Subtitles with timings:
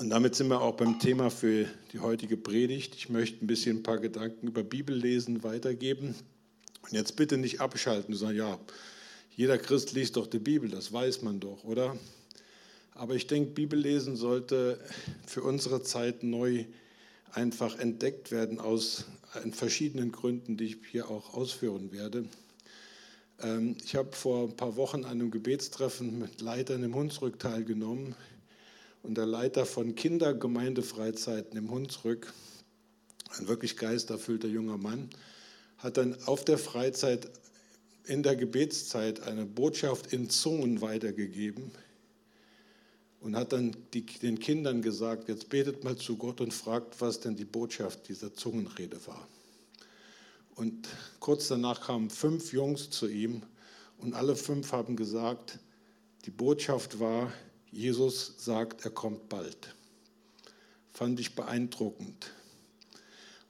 [0.00, 2.94] Und damit sind wir auch beim Thema für die heutige Predigt.
[2.94, 6.14] Ich möchte ein bisschen ein paar Gedanken über Bibellesen weitergeben.
[6.80, 8.58] Und jetzt bitte nicht abschalten und sagen, ja,
[9.36, 11.98] jeder Christ liest doch die Bibel, das weiß man doch, oder?
[12.94, 14.80] Aber ich denke, Bibellesen sollte
[15.26, 16.64] für unsere Zeit neu
[17.32, 19.04] einfach entdeckt werden aus
[19.52, 22.24] verschiedenen Gründen, die ich hier auch ausführen werde.
[23.42, 28.14] Ähm, ich habe vor ein paar Wochen an einem Gebetstreffen mit Leitern im Hunsrück teilgenommen.
[29.02, 32.32] Und der Leiter von Kindergemeindefreizeiten im Hunsrück,
[33.38, 35.08] ein wirklich geisterfüllter junger Mann,
[35.78, 37.30] hat dann auf der Freizeit
[38.04, 41.70] in der Gebetszeit eine Botschaft in Zungen weitergegeben
[43.20, 47.20] und hat dann die, den Kindern gesagt, jetzt betet mal zu Gott und fragt, was
[47.20, 49.28] denn die Botschaft dieser Zungenrede war.
[50.54, 50.88] Und
[51.20, 53.42] kurz danach kamen fünf Jungs zu ihm
[53.98, 55.58] und alle fünf haben gesagt,
[56.24, 57.32] die Botschaft war,
[57.72, 59.74] Jesus sagt, er kommt bald.
[60.92, 62.32] Fand ich beeindruckend.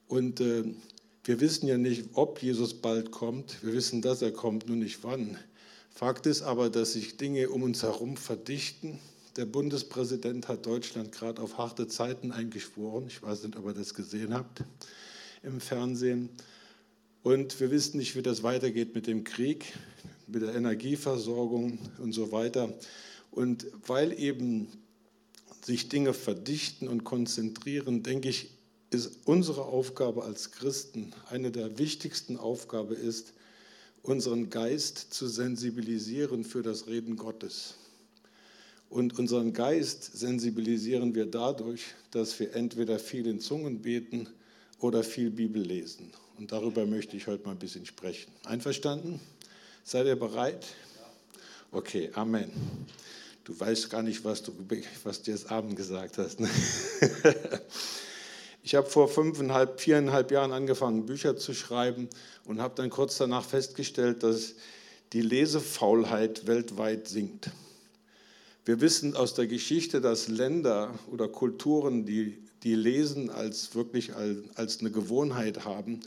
[0.09, 0.65] Und äh,
[1.25, 3.63] wir wissen ja nicht, ob Jesus bald kommt.
[3.63, 5.39] Wir wissen, dass er kommt, nur nicht wann.
[5.91, 8.99] Fakt ist aber, dass sich Dinge um uns herum verdichten.
[9.37, 13.07] Der Bundespräsident hat Deutschland gerade auf harte Zeiten eingeschworen.
[13.07, 14.65] Ich weiß nicht, ob ihr das gesehen habt
[15.43, 16.31] im Fernsehen.
[17.23, 19.73] Und wir wissen nicht, wie das weitergeht mit dem Krieg,
[20.27, 22.73] mit der Energieversorgung und so weiter.
[23.31, 24.69] Und weil eben
[25.63, 28.51] sich Dinge verdichten und konzentrieren, denke ich,
[28.91, 33.33] ist unsere Aufgabe als Christen, eine der wichtigsten Aufgaben ist,
[34.03, 37.75] unseren Geist zu sensibilisieren für das Reden Gottes.
[38.89, 44.29] Und unseren Geist sensibilisieren wir dadurch, dass wir entweder viel in Zungen beten
[44.81, 46.11] oder viel Bibel lesen.
[46.39, 48.33] Und darüber möchte ich heute mal ein bisschen sprechen.
[48.45, 49.21] Einverstanden?
[49.85, 50.67] Seid ihr bereit?
[51.71, 52.51] Okay, Amen.
[53.45, 54.53] Du weißt gar nicht, was du,
[55.05, 56.41] was du jetzt Abend gesagt hast.
[56.41, 56.49] Ne?
[58.63, 62.09] Ich habe vor fünfeinhalb, viereinhalb Jahren angefangen, Bücher zu schreiben
[62.45, 64.55] und habe dann kurz danach festgestellt, dass
[65.13, 67.51] die Lesefaulheit weltweit sinkt.
[68.65, 74.37] Wir wissen aus der Geschichte, dass Länder oder Kulturen, die, die Lesen als wirklich als,
[74.55, 76.01] als eine Gewohnheit haben,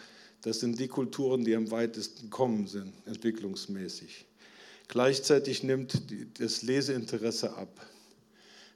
[0.44, 4.26] das sind die Kulturen, die am weitesten kommen sind, entwicklungsmäßig.
[4.94, 6.04] Gleichzeitig nimmt
[6.40, 7.84] das Leseinteresse ab.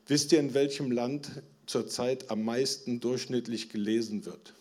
[0.08, 4.56] Wisst ihr, in welchem Land zurzeit am meisten durchschnittlich gelesen wird?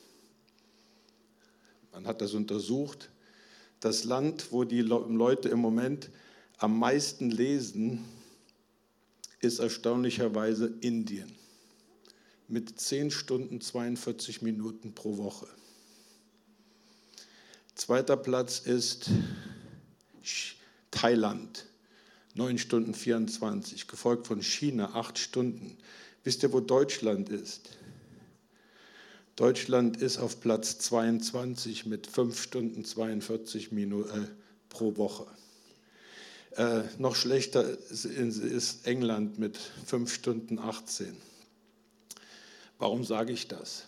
[1.93, 3.09] Man hat das untersucht.
[3.81, 6.11] Das Land, wo die Leute im Moment
[6.59, 8.05] am meisten lesen,
[9.41, 11.35] ist erstaunlicherweise Indien
[12.49, 15.49] mit 10 Stunden 42 Minuten pro Woche.
[17.75, 19.09] Zweiter Platz ist
[20.97, 21.67] Thailand,
[22.35, 25.77] 9 Stunden 24, gefolgt von China, 8 Stunden.
[26.25, 27.69] Wisst ihr, wo Deutschland ist?
[29.37, 34.27] Deutschland ist auf Platz 22 mit 5 Stunden 42 Minuten äh,
[34.71, 35.27] pro Woche.
[36.53, 41.15] Äh, noch schlechter ist, England mit 5 Stunden 18.
[42.79, 43.85] Warum sage ich das?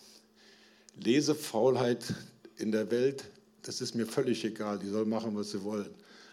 [0.95, 2.13] Lesefaulheit
[2.57, 3.25] in der Welt,
[3.63, 5.89] das ist mir völlig egal, die soll machen, was sie wollen.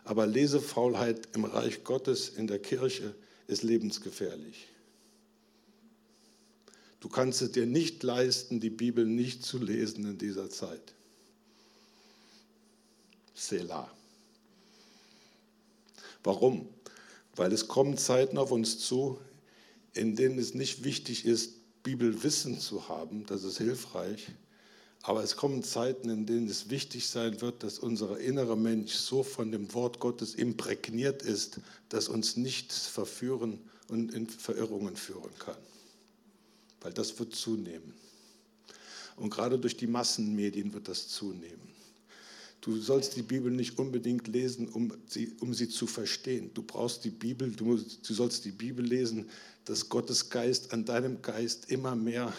[0.07, 3.13] Aber Lesefaulheit im Reich Gottes, in der Kirche,
[3.49, 4.69] ist lebensgefährlich.
[7.01, 10.95] Du kannst es dir nicht leisten, die Bibel nicht zu lesen in dieser Zeit.
[13.35, 13.91] Selah.
[16.23, 16.69] Warum?
[17.35, 19.19] Weil es kommen Zeiten auf uns zu,
[19.93, 24.29] in denen es nicht wichtig ist, Bibelwissen zu haben, das ist hilfreich,
[25.07, 29.23] aber es kommen Zeiten, in denen es wichtig sein wird, dass unser innerer Mensch so
[29.23, 35.57] von dem Wort Gottes imprägniert ist, dass uns nichts verführen und in Verirrungen führen kann.
[36.81, 37.95] Weil das wird zunehmen.
[39.15, 41.77] Und gerade durch die Massenmedien wird das zunehmen.
[42.61, 46.51] Du sollst die Bibel nicht unbedingt lesen, um sie, um sie zu verstehen.
[46.53, 49.31] Du brauchst die Bibel, du, musst, du sollst die Bibel lesen,
[49.67, 52.33] dass Gottes Geist an deinem Geist immer mehr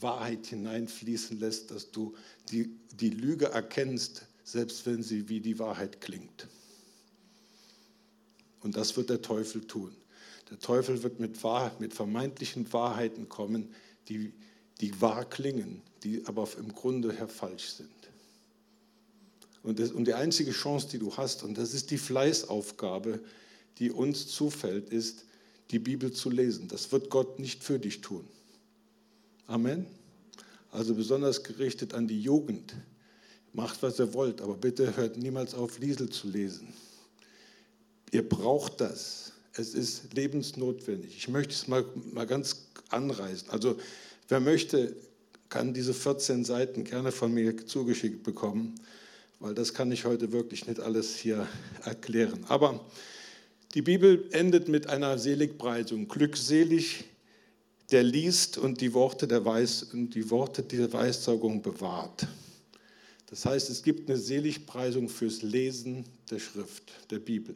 [0.00, 2.14] Wahrheit hineinfließen lässt, dass du
[2.50, 6.48] die, die Lüge erkennst, selbst wenn sie wie die Wahrheit klingt.
[8.60, 9.94] Und das wird der Teufel tun.
[10.50, 11.38] Der Teufel wird mit,
[11.80, 13.74] mit vermeintlichen Wahrheiten kommen,
[14.08, 14.32] die,
[14.80, 17.90] die wahr klingen, die aber im Grunde her falsch sind.
[19.62, 23.20] Und, das, und die einzige Chance, die du hast, und das ist die Fleißaufgabe,
[23.78, 25.24] die uns zufällt, ist,
[25.70, 26.68] die Bibel zu lesen.
[26.68, 28.28] Das wird Gott nicht für dich tun.
[29.46, 29.86] Amen.
[30.70, 32.74] Also besonders gerichtet an die Jugend.
[33.52, 36.68] Macht, was ihr wollt, aber bitte hört niemals auf, Liesel zu lesen.
[38.10, 39.32] Ihr braucht das.
[39.52, 41.16] Es ist lebensnotwendig.
[41.16, 43.50] Ich möchte es mal, mal ganz anreißen.
[43.50, 43.76] Also
[44.28, 44.96] wer möchte,
[45.48, 48.74] kann diese 14 Seiten gerne von mir zugeschickt bekommen,
[49.38, 51.46] weil das kann ich heute wirklich nicht alles hier
[51.84, 52.44] erklären.
[52.48, 52.84] Aber
[53.74, 56.08] die Bibel endet mit einer Seligpreisung.
[56.08, 57.04] Glückselig,
[57.94, 62.26] der liest und die Worte der, Weis, die Worte der Weissaugung bewahrt.
[63.30, 67.54] Das heißt, es gibt eine Seligpreisung fürs Lesen der Schrift, der Bibel.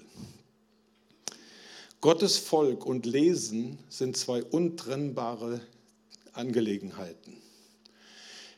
[2.01, 5.61] Gottes Volk und Lesen sind zwei untrennbare
[6.35, 7.33] Angelegenheiten.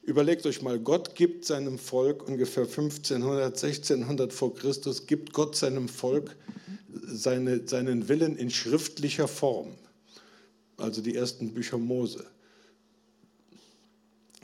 [0.02, 5.88] Überlegt euch mal, Gott gibt seinem Volk ungefähr 1500, 1600 vor Christus, gibt Gott seinem
[5.88, 6.36] Volk
[7.06, 9.68] seine, seinen Willen in schriftlicher Form,
[10.80, 12.26] also die ersten Bücher Mose.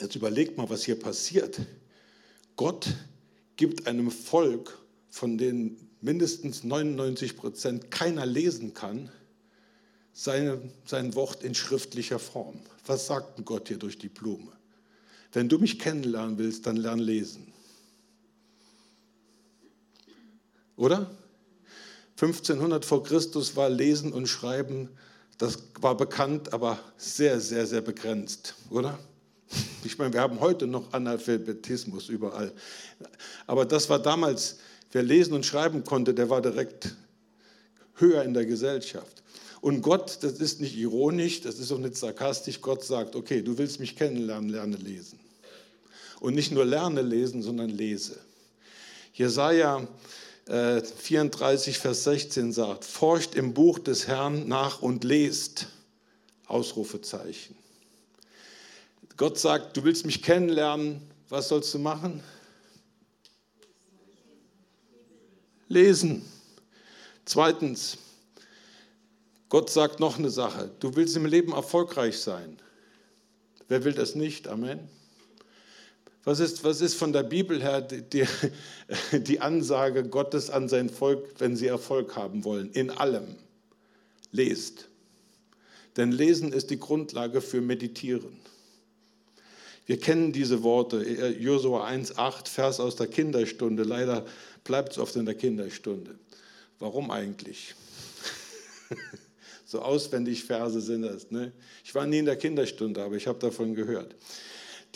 [0.00, 1.60] Jetzt überlegt mal, was hier passiert.
[2.56, 2.88] Gott
[3.56, 4.78] gibt einem Volk,
[5.08, 9.10] von denen mindestens 99 Prozent keiner lesen kann,
[10.12, 12.60] seine, sein Wort in schriftlicher Form.
[12.86, 14.52] Was sagt Gott hier durch die Blume?
[15.32, 17.52] Wenn du mich kennenlernen willst, dann lern lesen.
[20.76, 21.10] Oder?
[22.16, 24.88] 1500 vor Christus war Lesen und Schreiben,
[25.38, 28.98] das war bekannt, aber sehr, sehr, sehr begrenzt, oder?
[29.84, 32.52] Ich meine, wir haben heute noch Analphabetismus überall.
[33.46, 34.56] Aber das war damals,
[34.92, 36.96] wer lesen und schreiben konnte, der war direkt
[37.94, 39.22] höher in der Gesellschaft.
[39.60, 43.56] Und Gott, das ist nicht ironisch, das ist auch nicht sarkastisch, Gott sagt, okay, du
[43.58, 45.18] willst mich kennenlernen, lerne lesen.
[46.20, 48.18] Und nicht nur lerne lesen, sondern lese.
[49.12, 49.86] Jesaja
[50.46, 55.68] äh, 34, Vers 16 sagt, forscht im Buch des Herrn nach und lest.
[56.46, 57.56] Ausrufezeichen.
[59.16, 62.22] Gott sagt, du willst mich kennenlernen, was sollst du machen?
[65.68, 66.24] Lesen.
[67.24, 67.98] Zweitens,
[69.48, 72.60] Gott sagt noch eine Sache, du willst im Leben erfolgreich sein.
[73.68, 74.46] Wer will das nicht?
[74.46, 74.88] Amen.
[76.26, 78.26] Was ist, was ist von der Bibel her die,
[79.12, 82.72] die Ansage Gottes an sein Volk, wenn sie Erfolg haben wollen?
[82.72, 83.36] In allem.
[84.32, 84.88] Lest.
[85.96, 88.36] Denn Lesen ist die Grundlage für Meditieren.
[89.86, 91.00] Wir kennen diese Worte,
[91.38, 93.84] Josua 1,8, Vers aus der Kinderstunde.
[93.84, 94.26] Leider
[94.64, 96.18] bleibt es oft in der Kinderstunde.
[96.80, 97.76] Warum eigentlich?
[99.64, 101.30] so auswendig Verse sind das.
[101.30, 101.52] Ne?
[101.84, 104.16] Ich war nie in der Kinderstunde, aber ich habe davon gehört.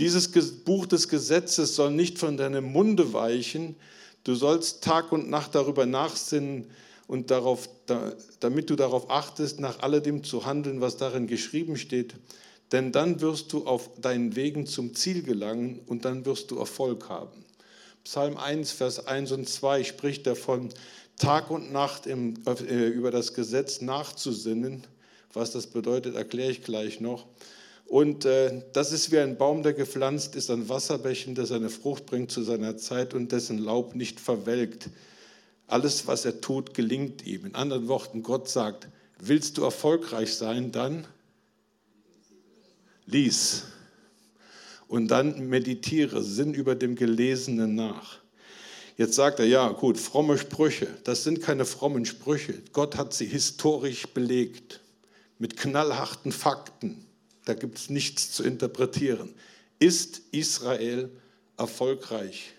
[0.01, 0.33] Dieses
[0.65, 3.77] Buch des Gesetzes soll nicht von deinem Munde weichen.
[4.25, 6.71] Du sollst Tag und Nacht darüber nachsinnen
[7.07, 7.69] und darauf,
[8.41, 12.15] damit du darauf achtest, nach alledem zu handeln, was darin geschrieben steht.
[12.73, 17.11] Denn dann wirst du auf deinen Wegen zum Ziel gelangen und dann wirst du Erfolg
[17.11, 17.45] haben.
[18.05, 20.71] Psalm 1, Vers 1 und 2 spricht davon,
[21.19, 24.87] Tag und Nacht im, äh, über das Gesetz nachzusinnen.
[25.35, 27.27] Was das bedeutet, erkläre ich gleich noch.
[27.91, 32.07] Und äh, das ist wie ein Baum, der gepflanzt ist an Wasserbächen, der seine Frucht
[32.07, 34.91] bringt zu seiner Zeit und dessen Laub nicht verwelkt.
[35.67, 37.47] Alles, was er tut, gelingt ihm.
[37.47, 38.87] In anderen Worten, Gott sagt,
[39.19, 41.05] willst du erfolgreich sein, dann
[43.07, 43.65] lies.
[44.87, 48.19] Und dann meditiere, sinn über dem Gelesenen nach.
[48.99, 52.55] Jetzt sagt er, ja gut, fromme Sprüche, das sind keine frommen Sprüche.
[52.73, 54.79] Gott hat sie historisch belegt
[55.41, 57.05] mit knallharten Fakten
[57.51, 59.35] da gibt es nichts zu interpretieren.
[59.81, 61.11] Ist Israel
[61.57, 62.53] erfolgreich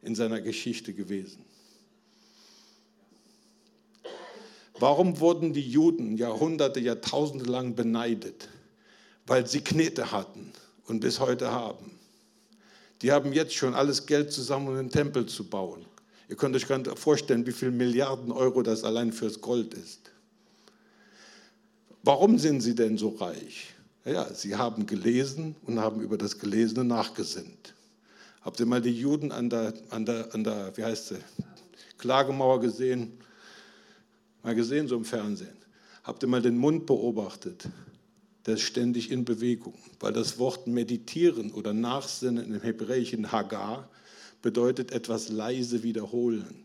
[0.00, 1.44] in seiner Geschichte gewesen?
[4.78, 8.48] Warum wurden die Juden Jahrhunderte, Jahrtausende lang beneidet?
[9.26, 10.52] Weil sie Knete hatten
[10.86, 11.98] und bis heute haben.
[13.02, 15.84] Die haben jetzt schon alles Geld zusammen, um einen Tempel zu bauen.
[16.28, 20.12] Ihr könnt euch gar nicht vorstellen, wie viele Milliarden Euro das allein fürs Gold ist.
[22.04, 23.74] Warum sind sie denn so reich?
[24.04, 27.74] Ja, sie haben gelesen und haben über das Gelesene nachgesinnt.
[28.40, 31.18] Habt ihr mal die Juden an der, an der, an der wie heißt sie,
[31.98, 33.12] Klagemauer gesehen?
[34.42, 35.56] Mal gesehen, so im Fernsehen.
[36.02, 37.68] Habt ihr mal den Mund beobachtet?
[38.46, 43.88] Der ist ständig in Bewegung, weil das Wort meditieren oder nachsinnen im Hebräischen Hagar
[44.42, 46.64] bedeutet etwas leise wiederholen.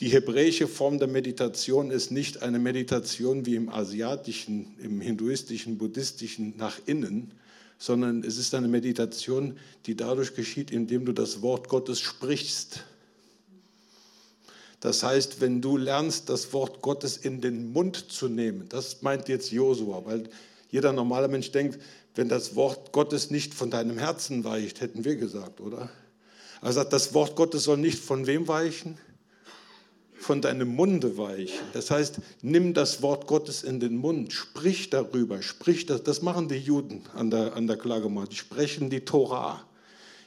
[0.00, 6.54] Die hebräische Form der Meditation ist nicht eine Meditation wie im asiatischen, im hinduistischen, buddhistischen
[6.56, 7.32] nach innen,
[7.78, 12.84] sondern es ist eine Meditation, die dadurch geschieht, indem du das Wort Gottes sprichst.
[14.80, 19.28] Das heißt, wenn du lernst, das Wort Gottes in den Mund zu nehmen, das meint
[19.28, 20.28] jetzt Josua, weil
[20.70, 21.78] jeder normale Mensch denkt,
[22.14, 25.90] wenn das Wort Gottes nicht von deinem Herzen weicht, hätten wir gesagt, oder?
[26.60, 28.98] Er sagt, das Wort Gottes soll nicht von wem weichen?
[30.22, 31.60] Von deinem Munde weichen.
[31.72, 36.02] Das heißt, nimm das Wort Gottes in den Mund, sprich darüber, sprich das.
[36.02, 38.26] Das machen die Juden an der, an der Klagemauer.
[38.26, 39.66] Die sprechen die Torah,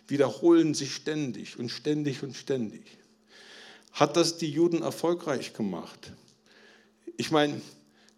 [0.08, 2.84] wiederholen sie ständig und ständig und ständig.
[3.94, 6.12] Hat das die Juden erfolgreich gemacht?
[7.18, 7.62] Ich meine,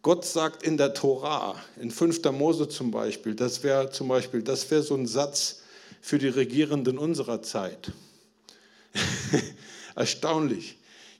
[0.01, 2.23] Gott sagt in der Torah, in 5.
[2.31, 5.61] Mose zum Beispiel, das wäre zum Beispiel, das wäre so ein Satz
[6.01, 7.91] für die Regierenden unserer Zeit.
[9.95, 10.77] Erstaunlich.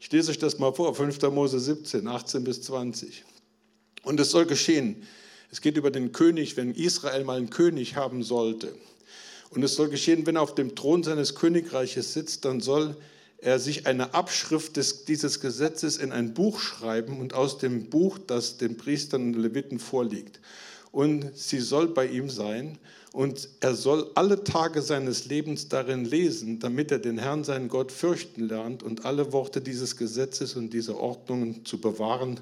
[0.08, 1.22] Ich lese euch das mal vor, 5.
[1.34, 3.26] Mose 17, 18 bis 20.
[4.04, 5.04] Und es soll geschehen.
[5.52, 8.74] Es geht über den König, wenn Israel mal einen König haben sollte.
[9.50, 12.96] Und es soll geschehen, wenn er auf dem Thron seines Königreiches sitzt, dann soll
[13.40, 18.18] er sich eine Abschrift des, dieses Gesetzes in ein Buch schreiben und aus dem Buch,
[18.18, 20.40] das den Priestern und Leviten vorliegt.
[20.94, 22.78] Und sie soll bei ihm sein
[23.18, 27.92] und er soll alle Tage seines Lebens darin lesen, damit er den Herrn, seinen Gott,
[27.92, 32.40] fürchten lernt und alle Worte dieses Gesetzes und dieser Ordnungen zu bewahren,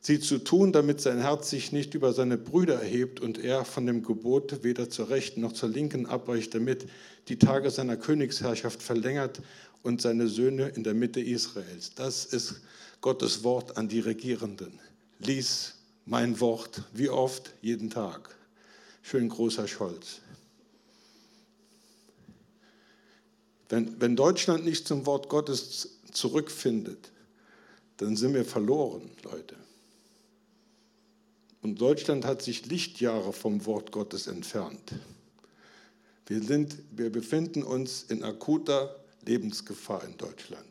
[0.00, 3.84] sie zu tun, damit sein Herz sich nicht über seine Brüder erhebt und er von
[3.84, 6.86] dem Gebot weder zur rechten noch zur linken abweicht, damit
[7.28, 9.42] die Tage seiner Königsherrschaft verlängert
[9.82, 11.92] und seine Söhne in der Mitte Israels.
[11.94, 12.62] Das ist
[13.02, 14.80] Gottes Wort an die Regierenden.
[15.18, 15.74] Lies
[16.06, 17.52] mein Wort, wie oft?
[17.60, 18.39] Jeden Tag.
[19.02, 20.20] Schön großer Scholz.
[23.68, 27.12] Wenn, wenn Deutschland nicht zum Wort Gottes zurückfindet,
[27.98, 29.56] dann sind wir verloren, Leute.
[31.62, 34.94] Und Deutschland hat sich Lichtjahre vom Wort Gottes entfernt.
[36.26, 40.64] Wir, sind, wir befinden uns in akuter Lebensgefahr in Deutschland.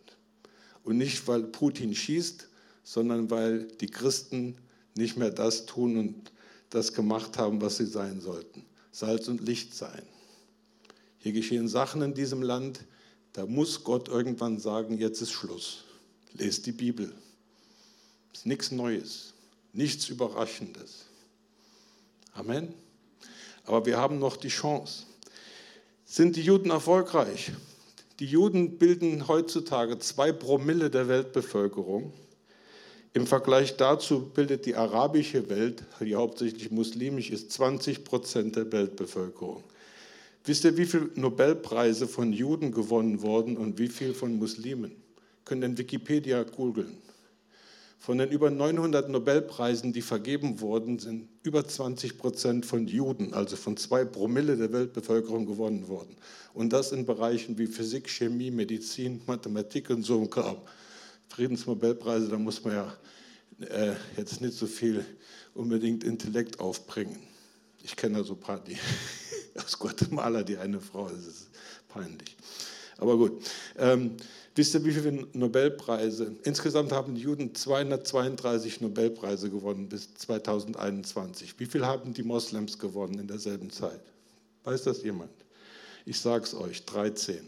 [0.84, 2.48] Und nicht, weil Putin schießt,
[2.84, 4.58] sondern weil die Christen
[4.96, 6.32] nicht mehr das tun und
[6.70, 8.66] das gemacht haben, was sie sein sollten.
[8.92, 10.04] Salz und Licht sein.
[11.20, 12.82] Hier geschehen Sachen in diesem Land,
[13.34, 15.84] da muss Gott irgendwann sagen, jetzt ist Schluss.
[16.34, 17.14] Lest die Bibel.
[18.34, 19.34] Ist nichts Neues,
[19.74, 21.06] nichts Überraschendes.
[22.34, 22.74] Amen.
[23.66, 25.04] Aber wir haben noch die Chance.
[26.06, 27.52] Sind die Juden erfolgreich?
[28.20, 32.14] Die Juden bilden heutzutage zwei Promille der Weltbevölkerung.
[33.14, 39.64] Im Vergleich dazu bildet die arabische Welt, die hauptsächlich muslimisch ist, 20 Prozent der Weltbevölkerung.
[40.46, 44.92] Wisst ihr, wie viele Nobelpreise von Juden gewonnen wurden und wie viel von Muslimen?
[45.44, 46.98] Können in Wikipedia googeln.
[47.98, 53.58] Von den über 900 Nobelpreisen, die vergeben wurden, sind über 20 Prozent von Juden, also
[53.58, 56.16] von zwei Promille der Weltbevölkerung gewonnen worden.
[56.54, 60.58] Und das in Bereichen wie Physik, Chemie, Medizin, Mathematik und so ein Kram.
[61.30, 62.94] Friedensnobelpreise, da muss man ja
[63.62, 65.06] äh, jetzt nicht so viel
[65.54, 67.18] unbedingt Intellekt aufbringen.
[67.84, 68.78] Ich kenne da so ein paar, die
[69.64, 71.50] aus Guatemala, die eine Frau, das ist
[71.88, 72.36] peinlich.
[72.98, 73.44] Aber gut.
[73.78, 74.18] Ähm,
[74.56, 76.36] wisst ihr, wie viele Nobelpreise?
[76.44, 81.58] Insgesamt haben die Juden 232 Nobelpreise gewonnen bis 2021.
[81.60, 84.02] Wie viel haben die Moslems gewonnen in derselben Zeit?
[84.66, 85.32] Weiß das jemand?
[86.06, 87.40] Ich sage es euch, 13.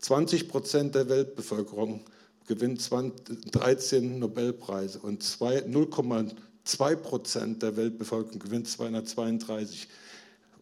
[0.00, 2.04] 20 Prozent der Weltbevölkerung
[2.46, 9.88] gewinnt 13 Nobelpreise und 0,2 Prozent der Weltbevölkerung gewinnt 232.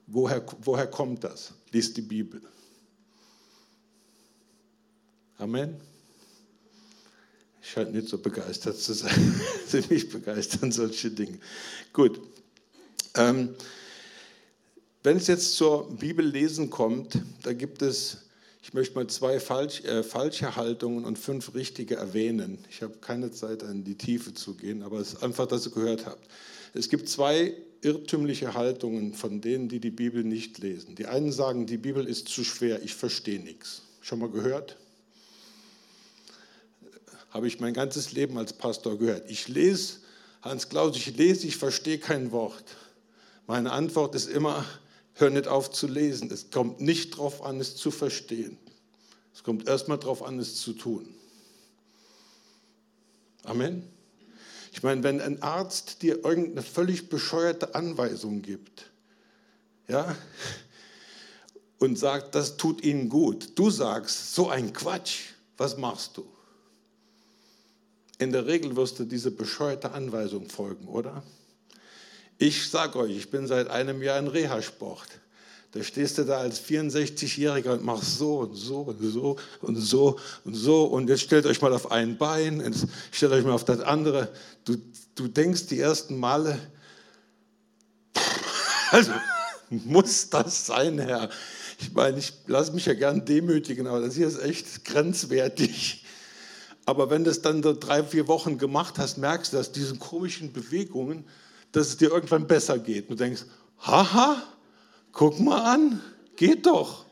[0.06, 1.52] Woher, woher kommt das?
[1.70, 2.42] Lies die Bibel.
[5.38, 5.76] Amen.
[7.62, 9.40] Ich scheine nicht so begeistert zu sein.
[9.66, 11.38] Sie mich begeistern solche Dinge.
[11.92, 12.20] Gut.
[13.14, 13.54] Ähm,
[15.02, 18.27] wenn es jetzt zur Bibellesen kommt, da gibt es
[18.68, 22.58] ich möchte mal zwei falsch, äh, falsche Haltungen und fünf richtige erwähnen.
[22.68, 25.72] Ich habe keine Zeit, in die Tiefe zu gehen, aber es ist einfach, dass ihr
[25.72, 26.28] gehört habt.
[26.74, 30.96] Es gibt zwei irrtümliche Haltungen von denen, die die Bibel nicht lesen.
[30.96, 33.84] Die einen sagen, die Bibel ist zu schwer, ich verstehe nichts.
[34.02, 34.76] Schon mal gehört?
[37.30, 39.30] Habe ich mein ganzes Leben als Pastor gehört.
[39.30, 39.94] Ich lese,
[40.42, 42.76] Hans Klaus, ich lese, ich verstehe kein Wort.
[43.46, 44.66] Meine Antwort ist immer,
[45.18, 46.30] Hör nicht auf zu lesen.
[46.30, 48.56] Es kommt nicht darauf an, es zu verstehen.
[49.34, 51.12] Es kommt erstmal darauf an, es zu tun.
[53.42, 53.82] Amen.
[54.72, 58.90] Ich meine, wenn ein Arzt dir irgendeine völlig bescheuerte Anweisung gibt,
[59.88, 60.14] ja,
[61.80, 66.26] und sagt, das tut Ihnen gut, du sagst, so ein Quatsch, was machst du?
[68.18, 71.24] In der Regel wirst du diese bescheuerte Anweisung folgen, oder?
[72.38, 75.08] Ich sage euch, ich bin seit einem Jahr in Reha-Sport.
[75.72, 80.18] Da stehst du da als 64-Jähriger und machst so und so und so und so
[80.44, 80.84] und so.
[80.84, 84.32] Und jetzt stellt euch mal auf ein Bein, jetzt stellt euch mal auf das andere.
[84.64, 84.76] Du,
[85.16, 86.58] du denkst die ersten Male,
[88.92, 89.12] also
[89.68, 91.28] muss das sein, Herr?
[91.80, 96.04] Ich meine, ich lasse mich ja gern demütigen, aber das hier ist echt grenzwertig.
[96.86, 99.98] Aber wenn du es dann so drei, vier Wochen gemacht hast, merkst du, dass diesen
[99.98, 101.24] komischen Bewegungen,
[101.72, 103.10] dass es dir irgendwann besser geht.
[103.10, 103.44] Du denkst,
[103.80, 104.42] haha,
[105.12, 106.00] guck mal an,
[106.36, 107.06] geht doch.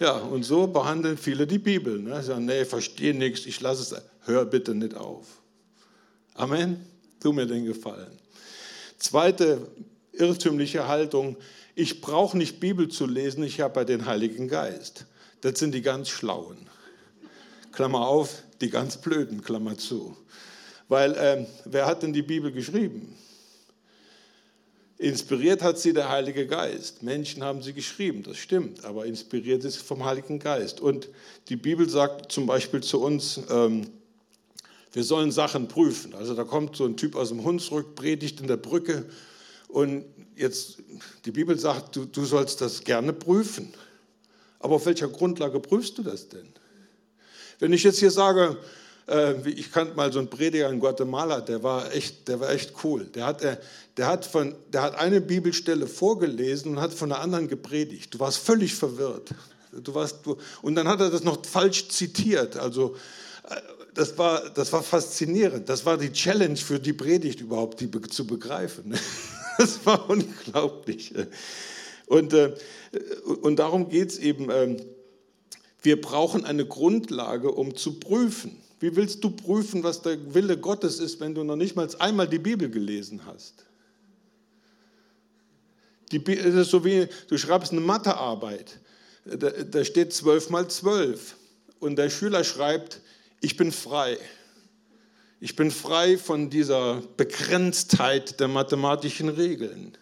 [0.00, 1.98] Ja, und so behandeln viele die Bibel.
[1.98, 2.20] Ne?
[2.20, 5.26] Sie sagen, nee, verstehe nichts, ich lasse es, hör bitte nicht auf.
[6.34, 6.84] Amen,
[7.20, 8.18] tu mir den Gefallen.
[8.98, 9.66] Zweite
[10.12, 11.36] irrtümliche Haltung,
[11.74, 15.06] ich brauche nicht Bibel zu lesen, ich habe ja den Heiligen Geist.
[15.40, 16.68] Das sind die ganz Schlauen.
[17.72, 20.16] Klammer auf, die ganz Blöden, Klammer zu.
[20.88, 23.16] Weil ähm, wer hat denn die Bibel geschrieben?
[25.02, 27.02] Inspiriert hat sie der Heilige Geist.
[27.02, 30.80] Menschen haben sie geschrieben, das stimmt, aber inspiriert ist vom Heiligen Geist.
[30.80, 31.08] Und
[31.48, 33.88] die Bibel sagt zum Beispiel zu uns, ähm,
[34.92, 36.14] wir sollen Sachen prüfen.
[36.14, 39.04] Also da kommt so ein Typ aus dem Hunsrück, predigt in der Brücke
[39.66, 40.04] und
[40.36, 40.76] jetzt,
[41.24, 43.74] die Bibel sagt, du, du sollst das gerne prüfen.
[44.60, 46.46] Aber auf welcher Grundlage prüfst du das denn?
[47.58, 48.56] Wenn ich jetzt hier sage,
[49.44, 53.04] ich kannte mal so einen Prediger in Guatemala, der war echt, der war echt cool.
[53.06, 53.56] Der hat, äh,
[53.96, 58.14] der, hat von, der hat eine Bibelstelle vorgelesen und hat von der anderen gepredigt.
[58.14, 59.30] Du warst völlig verwirrt.
[59.72, 62.56] Du warst, du, und dann hat er das noch falsch zitiert.
[62.56, 62.94] Also
[63.48, 63.56] äh,
[63.94, 65.68] das war, das war faszinierend.
[65.68, 68.94] Das war die Challenge für die Predigt überhaupt, die zu begreifen.
[69.58, 71.12] Das war unglaublich.
[72.06, 72.34] Und,
[73.42, 74.50] und darum geht es eben.
[74.50, 74.78] Ähm,
[75.82, 78.61] wir brauchen eine Grundlage, um zu prüfen.
[78.82, 82.26] Wie willst du prüfen, was der Wille Gottes ist, wenn du noch nicht mal einmal
[82.26, 83.64] die Bibel gelesen hast?
[86.10, 88.80] Die, das ist so wie, du schreibst eine Mathearbeit.
[89.24, 91.36] Da, da steht 12 mal 12.
[91.78, 93.00] Und der Schüler schreibt,
[93.40, 94.18] ich bin frei.
[95.38, 99.96] Ich bin frei von dieser Begrenztheit der mathematischen Regeln.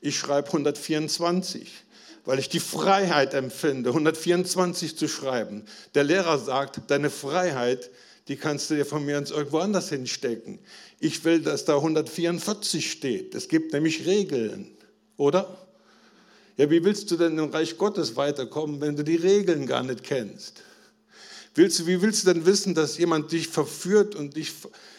[0.00, 1.70] Ich schreibe 124
[2.24, 5.64] weil ich die Freiheit empfinde, 124 zu schreiben.
[5.94, 7.90] Der Lehrer sagt, deine Freiheit,
[8.28, 10.58] die kannst du dir von mir ins irgendwo anders hinstecken.
[11.00, 13.34] Ich will, dass da 144 steht.
[13.34, 14.70] Es gibt nämlich Regeln,
[15.16, 15.66] oder?
[16.56, 20.04] Ja, wie willst du denn im Reich Gottes weiterkommen, wenn du die Regeln gar nicht
[20.04, 20.62] kennst?
[21.54, 24.52] Willst du, wie willst du denn wissen, dass jemand dich verführt und dich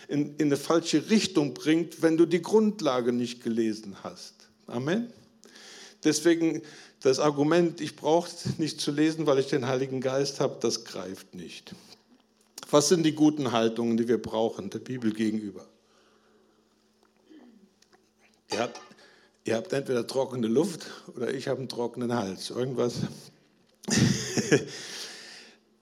[0.07, 4.34] in, in eine falsche Richtung bringt, wenn du die Grundlage nicht gelesen hast?
[4.67, 5.13] Amen.
[6.03, 6.62] Deswegen
[7.01, 11.33] das Argument, ich brauche nicht zu lesen, weil ich den Heiligen Geist habe, das greift
[11.33, 11.73] nicht.
[12.69, 15.65] Was sind die guten Haltungen, die wir brauchen der Bibel gegenüber?
[18.51, 18.79] Ihr habt,
[19.45, 20.85] ihr habt entweder trockene Luft
[21.15, 22.49] oder ich habe einen trockenen Hals.
[22.49, 22.95] Irgendwas.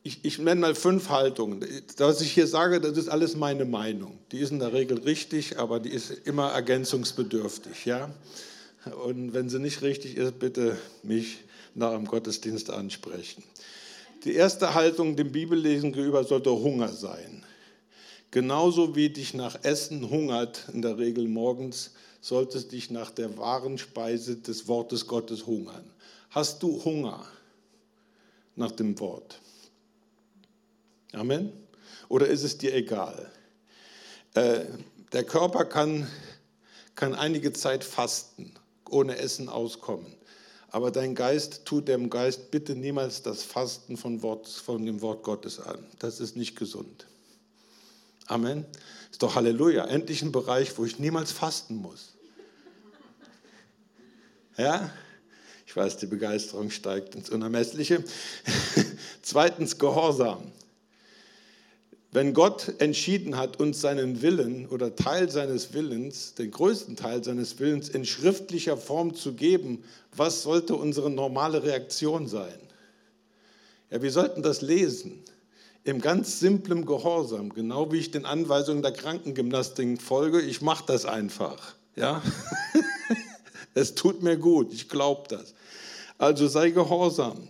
[0.03, 1.65] ich, ich nenne mal fünf Haltungen.
[1.97, 4.17] Was ich hier sage, das ist alles meine Meinung.
[4.31, 7.85] Die ist in der Regel richtig, aber die ist immer ergänzungsbedürftig.
[7.85, 8.09] Ja?
[8.93, 11.39] Und wenn sie nicht richtig ist, bitte mich
[11.75, 13.43] nach dem Gottesdienst ansprechen.
[14.23, 17.43] Die erste Haltung dem Bibellesen gegenüber sollte Hunger sein.
[18.31, 23.77] Genauso wie dich nach Essen hungert, in der Regel morgens, solltest dich nach der wahren
[23.77, 25.89] Speise des Wortes Gottes hungern.
[26.29, 27.25] Hast du Hunger
[28.55, 29.39] nach dem Wort?
[31.13, 31.51] Amen?
[32.07, 33.31] Oder ist es dir egal?
[34.33, 34.65] Äh,
[35.13, 36.07] der Körper kann,
[36.93, 38.53] kann einige Zeit fasten
[38.89, 40.07] ohne Essen auskommen.
[40.71, 45.23] Aber dein Geist tut dem Geist bitte niemals das Fasten von, Wort, von dem Wort
[45.23, 45.79] Gottes an.
[45.97, 47.07] Das ist nicht gesund.
[48.27, 48.65] Amen.
[49.09, 49.85] Ist doch Halleluja.
[49.85, 52.13] Endlich ein Bereich, wo ich niemals fasten muss.
[54.57, 54.91] Ja?
[55.65, 58.03] Ich weiß, die Begeisterung steigt ins Unermessliche.
[59.23, 60.51] Zweitens Gehorsam.
[62.11, 67.59] Wenn Gott entschieden hat, uns seinen Willen oder Teil seines Willens, den größten Teil seines
[67.59, 69.83] Willens in schriftlicher Form zu geben,
[70.15, 72.59] was sollte unsere normale Reaktion sein?
[73.91, 75.23] Ja, wir sollten das lesen
[75.83, 80.41] im ganz simplen Gehorsam, genau wie ich den Anweisungen der Krankengymnastik folge.
[80.41, 81.75] Ich mache das einfach.
[81.95, 82.21] Ja?
[83.73, 85.53] es tut mir gut, ich glaube das.
[86.17, 87.47] Also sei gehorsam.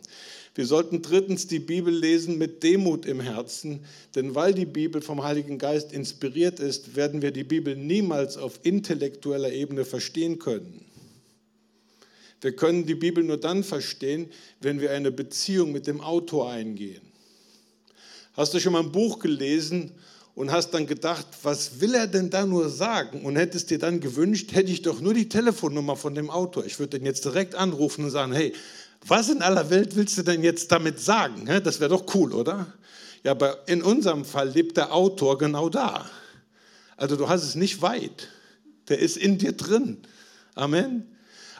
[0.60, 3.80] Wir sollten drittens die Bibel lesen mit Demut im Herzen,
[4.13, 8.60] denn weil die Bibel vom Heiligen Geist inspiriert ist, werden wir die Bibel niemals auf
[8.63, 10.84] intellektueller Ebene verstehen können.
[12.41, 17.04] Wir können die Bibel nur dann verstehen, wenn wir eine Beziehung mit dem Autor eingehen.
[18.34, 19.93] Hast du schon mal ein Buch gelesen
[20.36, 23.26] und hast dann gedacht, was will er denn da nur sagen?
[23.26, 26.65] Und hättest dir dann gewünscht, hätte ich doch nur die Telefonnummer von dem Autor.
[26.65, 28.54] Ich würde den jetzt direkt anrufen und sagen, hey,
[29.07, 31.45] was in aller Welt willst du denn jetzt damit sagen?
[31.63, 32.73] Das wäre doch cool, oder?
[33.23, 36.09] Ja, aber in unserem Fall lebt der Autor genau da.
[36.97, 38.29] Also du hast es nicht weit.
[38.88, 39.97] Der ist in dir drin.
[40.55, 41.15] Amen.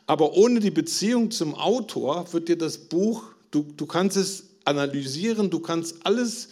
[0.06, 5.49] Aber ohne die Beziehung zum Autor wird dir das Buch, du, du kannst es analysieren,
[5.49, 6.49] du kannst alles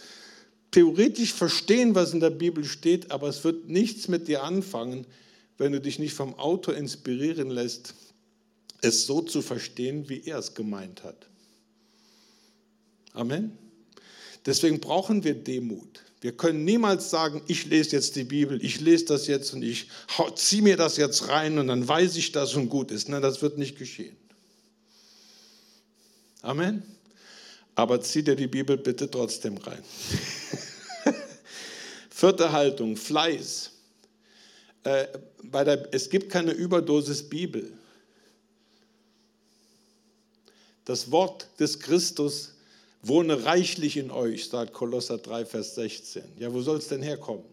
[0.70, 5.06] theoretisch verstehen, was in der Bibel steht, aber es wird nichts mit dir anfangen,
[5.56, 7.94] wenn du dich nicht vom Autor inspirieren lässt,
[8.80, 11.26] es so zu verstehen, wie er es gemeint hat.
[13.12, 13.56] Amen.
[14.46, 16.04] Deswegen brauchen wir Demut.
[16.20, 19.88] Wir können niemals sagen, ich lese jetzt die Bibel, ich lese das jetzt und ich
[20.34, 23.08] ziehe mir das jetzt rein und dann weiß ich das und gut ist.
[23.08, 24.16] Nein, das wird nicht geschehen.
[26.42, 26.82] Amen.
[27.76, 29.82] Aber zieh dir die Bibel bitte trotzdem rein.
[32.10, 33.70] Vierte Haltung, Fleiß.
[34.82, 35.06] Äh,
[35.44, 37.77] bei der, es gibt keine Überdosis Bibel.
[40.88, 42.54] Das Wort des Christus
[43.02, 46.22] wohne reichlich in euch, sagt Kolosser 3, Vers 16.
[46.38, 47.44] Ja, wo soll es denn herkommen?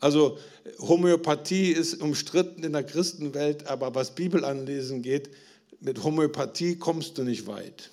[0.00, 0.36] Also
[0.80, 5.30] Homöopathie ist umstritten in der Christenwelt, aber was Bibelanlesen geht,
[5.78, 7.90] mit Homöopathie kommst du nicht weit.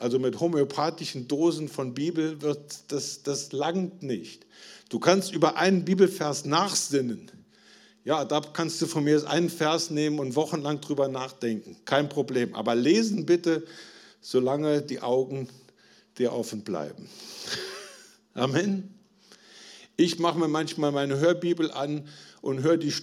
[0.00, 4.44] Also mit homöopathischen Dosen von Bibel wird das, das langt nicht.
[4.88, 7.30] Du kannst über einen Bibelvers nachsinnen.
[8.06, 11.76] Ja, da kannst du von mir einen Vers nehmen und wochenlang drüber nachdenken.
[11.86, 12.54] Kein Problem.
[12.54, 13.66] Aber lesen bitte,
[14.20, 15.48] solange die Augen
[16.16, 17.08] dir offen bleiben.
[18.34, 18.94] Amen.
[19.96, 22.06] Ich mache mir manchmal meine Hörbibel an
[22.42, 22.94] und höre die,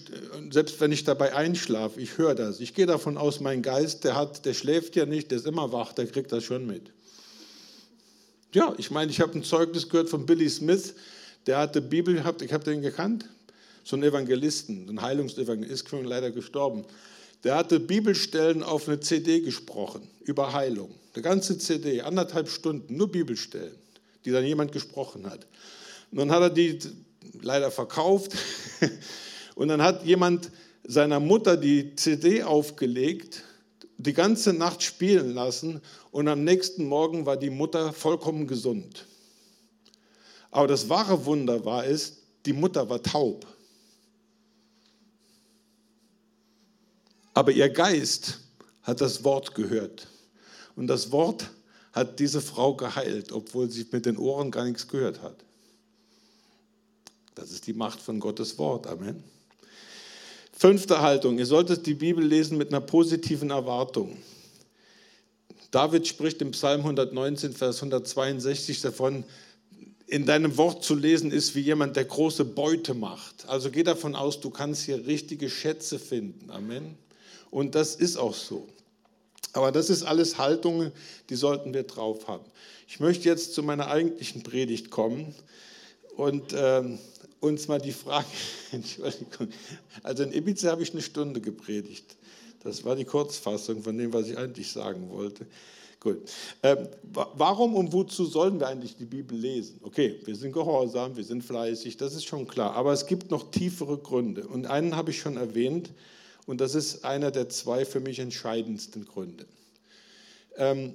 [0.51, 2.61] selbst wenn ich dabei einschlafe, ich höre das.
[2.61, 5.73] Ich gehe davon aus, mein Geist, der, hat, der schläft ja nicht, der ist immer
[5.73, 6.93] wach, der kriegt das schon mit.
[8.53, 10.93] Ja, ich meine, ich habe ein Zeugnis gehört von Billy Smith,
[11.45, 13.25] der hatte Bibel ich habe den gekannt,
[13.83, 16.85] so einen Evangelisten, ein Heilungsevangelist, ist leider gestorben.
[17.43, 20.93] Der hatte Bibelstellen auf eine CD gesprochen, über Heilung.
[21.13, 23.75] Eine ganze CD, anderthalb Stunden, nur Bibelstellen,
[24.25, 25.45] die dann jemand gesprochen hat.
[26.11, 26.79] Und dann hat er die
[27.41, 28.33] leider verkauft
[29.55, 30.49] Und dann hat jemand
[30.83, 33.43] seiner Mutter die CD aufgelegt,
[33.97, 39.05] die ganze Nacht spielen lassen und am nächsten Morgen war die Mutter vollkommen gesund.
[40.51, 43.45] Aber das wahre Wunder war es, die Mutter war taub.
[47.33, 48.39] Aber ihr Geist
[48.83, 50.07] hat das Wort gehört.
[50.75, 51.49] Und das Wort
[51.93, 55.35] hat diese Frau geheilt, obwohl sie mit den Ohren gar nichts gehört hat.
[57.35, 58.87] Das ist die Macht von Gottes Wort.
[58.87, 59.23] Amen.
[60.55, 64.17] Fünfte Haltung, ihr solltet die Bibel lesen mit einer positiven Erwartung.
[65.71, 69.23] David spricht im Psalm 119, Vers 162 davon,
[70.05, 73.47] in deinem Wort zu lesen ist wie jemand, der große Beute macht.
[73.47, 76.51] Also geh davon aus, du kannst hier richtige Schätze finden.
[76.51, 76.95] Amen.
[77.53, 78.67] Und das ist auch so.
[79.53, 80.91] Aber das ist alles Haltungen,
[81.29, 82.45] die sollten wir drauf haben.
[82.87, 85.35] Ich möchte jetzt zu meiner eigentlichen Predigt kommen.
[86.17, 86.97] Und ähm,
[87.41, 88.25] uns mal die Frage,
[88.71, 89.49] Entschuldigung,
[90.01, 92.15] also in Ibiza habe ich eine Stunde gepredigt.
[92.63, 95.45] Das war die Kurzfassung von dem, was ich eigentlich sagen wollte.
[95.99, 96.23] Gut.
[96.63, 99.79] Ähm, warum und wozu sollen wir eigentlich die Bibel lesen?
[99.83, 102.73] Okay, wir sind gehorsam, wir sind fleißig, das ist schon klar.
[102.73, 104.47] Aber es gibt noch tiefere Gründe.
[104.47, 105.91] Und einen habe ich schon erwähnt,
[106.45, 109.45] und das ist einer der zwei für mich entscheidendsten Gründe.
[110.57, 110.93] Ähm,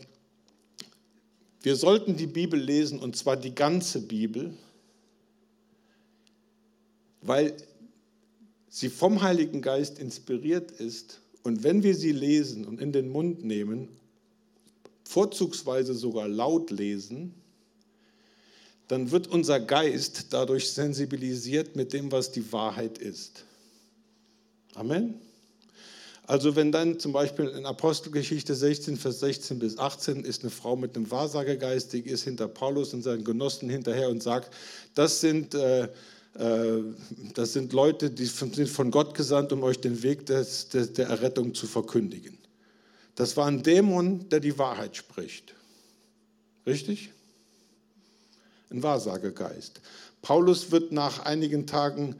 [1.62, 4.54] wir sollten die Bibel lesen, und zwar die ganze Bibel,
[7.20, 7.56] weil
[8.68, 13.44] sie vom Heiligen Geist inspiriert ist und wenn wir sie lesen und in den Mund
[13.44, 13.88] nehmen,
[15.04, 17.34] vorzugsweise sogar laut lesen,
[18.86, 23.44] dann wird unser Geist dadurch sensibilisiert mit dem, was die Wahrheit ist.
[24.74, 25.20] Amen.
[26.28, 30.76] Also wenn dann zum Beispiel in Apostelgeschichte 16, Vers 16 bis 18 ist eine Frau
[30.76, 34.54] mit einem Wahrsagegeist, die ist hinter Paulus und seinen Genossen hinterher und sagt,
[34.94, 35.88] das sind äh,
[36.34, 36.82] äh,
[37.32, 41.08] das sind Leute, die sind von Gott gesandt, um euch den Weg des, des, der
[41.08, 42.36] Errettung zu verkündigen.
[43.14, 45.54] Das war ein Dämon, der die Wahrheit spricht.
[46.66, 47.10] Richtig?
[48.70, 49.80] Ein Wahrsagegeist.
[50.20, 52.16] Paulus wird nach einigen Tagen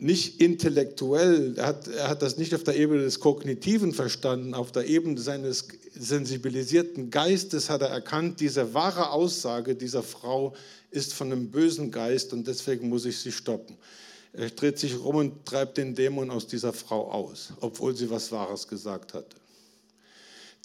[0.00, 4.72] nicht intellektuell, er hat, er hat das nicht auf der Ebene des Kognitiven verstanden, auf
[4.72, 10.54] der Ebene seines sensibilisierten Geistes hat er erkannt, diese wahre Aussage dieser Frau
[10.90, 13.76] ist von einem bösen Geist und deswegen muss ich sie stoppen.
[14.32, 18.32] Er dreht sich rum und treibt den Dämon aus dieser Frau aus, obwohl sie was
[18.32, 19.36] Wahres gesagt hatte.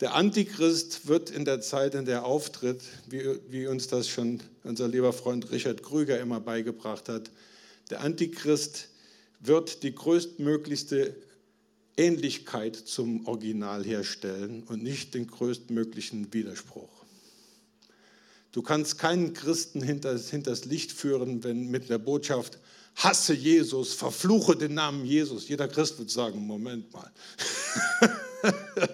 [0.02, 4.42] Der Antichrist wird in der Zeit, in der er auftritt, wie, wie uns das schon
[4.64, 7.32] unser lieber Freund Richard Krüger immer beigebracht hat,
[7.90, 8.90] der Antichrist
[9.48, 11.16] wird die größtmöglichste
[11.98, 16.90] Ähnlichkeit zum Original herstellen und nicht den größtmöglichen Widerspruch.
[18.52, 22.60] Du kannst keinen Christen hinters, Licht führen, wenn mit der Botschaft,
[22.96, 25.50] hasse Jesus, verfluche den Namen Jesus.
[25.50, 27.12] Jeder Christ wird sagen, Moment mal.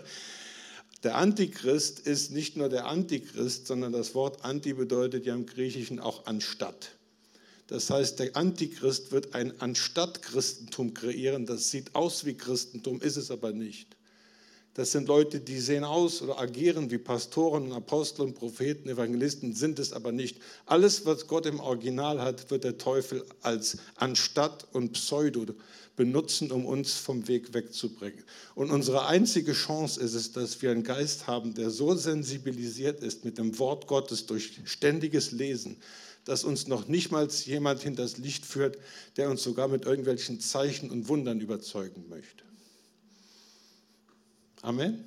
[1.03, 5.99] Der Antichrist ist nicht nur der Antichrist, sondern das Wort Anti bedeutet ja im Griechischen
[5.99, 6.91] auch anstatt.
[7.71, 11.45] Das heißt, der Antichrist wird ein Anstatt-Christentum kreieren.
[11.45, 13.95] Das sieht aus wie Christentum, ist es aber nicht.
[14.73, 19.79] Das sind Leute, die sehen aus oder agieren wie Pastoren, Apostel und Propheten, Evangelisten, sind
[19.79, 20.37] es aber nicht.
[20.65, 25.45] Alles, was Gott im Original hat, wird der Teufel als Anstatt und Pseudo
[25.95, 28.23] benutzen, um uns vom Weg wegzubringen.
[28.53, 33.23] Und unsere einzige Chance ist es, dass wir einen Geist haben, der so sensibilisiert ist
[33.23, 35.77] mit dem Wort Gottes durch ständiges Lesen,
[36.25, 38.77] dass uns noch nicht mal jemand hinters Licht führt,
[39.17, 42.43] der uns sogar mit irgendwelchen Zeichen und Wundern überzeugen möchte.
[44.61, 45.05] Amen.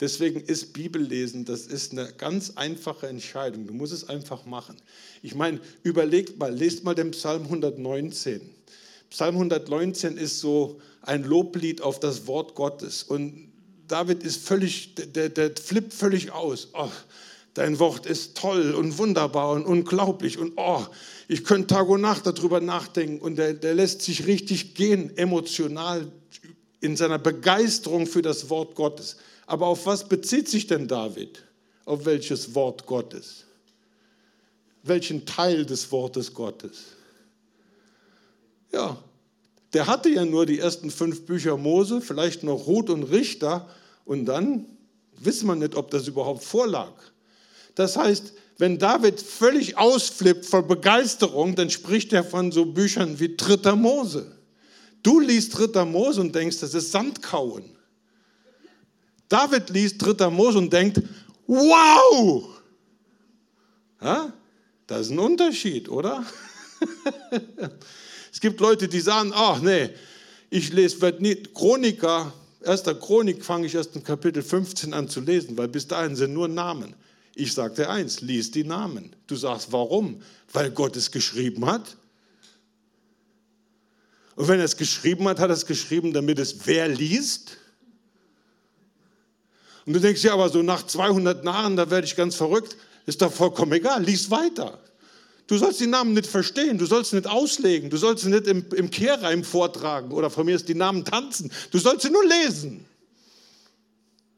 [0.00, 3.66] Deswegen ist Bibellesen, das ist eine ganz einfache Entscheidung.
[3.66, 4.76] Du musst es einfach machen.
[5.22, 8.40] Ich meine, überlegt mal, lest mal den Psalm 119.
[9.10, 13.02] Psalm 119 ist so ein Loblied auf das Wort Gottes.
[13.02, 13.50] Und
[13.88, 16.68] David ist völlig, der, der flippt völlig aus.
[16.72, 16.88] Oh,
[17.54, 20.38] dein Wort ist toll und wunderbar und unglaublich.
[20.38, 20.86] Und oh,
[21.28, 23.20] ich könnte Tag und Nacht darüber nachdenken.
[23.20, 26.10] Und der, der lässt sich richtig gehen, emotional
[26.80, 29.16] in seiner Begeisterung für das Wort Gottes.
[29.46, 31.42] Aber auf was bezieht sich denn David?
[31.84, 33.44] Auf welches Wort Gottes?
[34.82, 36.84] Welchen Teil des Wortes Gottes?
[38.72, 38.96] Ja,
[39.72, 43.68] der hatte ja nur die ersten fünf Bücher Mose, vielleicht noch Ruth und Richter
[44.04, 44.66] und dann
[45.18, 46.92] wissen wir nicht, ob das überhaupt vorlag.
[47.74, 53.36] Das heißt, wenn David völlig ausflippt vor Begeisterung, dann spricht er von so Büchern wie
[53.36, 54.36] Dritter Mose.
[55.02, 57.64] Du liest Dritter Mose und denkst, das ist Sandkauen.
[59.28, 61.00] David liest Dritter Mose und denkt,
[61.46, 62.48] wow!
[64.02, 64.32] Ja,
[64.86, 66.24] das ist ein Unterschied, oder?
[68.32, 69.90] Es gibt Leute, die sagen, ach nee,
[70.50, 70.98] ich lese
[71.52, 76.14] Chroniker, erster Chronik fange ich erst in Kapitel 15 an zu lesen, weil bis dahin
[76.14, 76.94] sind nur Namen.
[77.34, 79.14] Ich sagte eins, lies die Namen.
[79.26, 80.22] Du sagst, warum?
[80.52, 81.96] Weil Gott es geschrieben hat.
[84.36, 87.58] Und wenn er es geschrieben hat, hat er es geschrieben, damit es wer liest?
[89.86, 92.76] Und du denkst, ja, aber so nach 200 Jahren, da werde ich ganz verrückt.
[93.06, 94.78] Ist doch vollkommen egal, lies weiter.
[95.46, 98.64] Du sollst die Namen nicht verstehen, du sollst nicht auslegen, du sollst sie nicht im,
[98.72, 101.50] im Kehrreim vortragen oder von mir ist die Namen tanzen.
[101.72, 102.86] Du sollst sie nur lesen.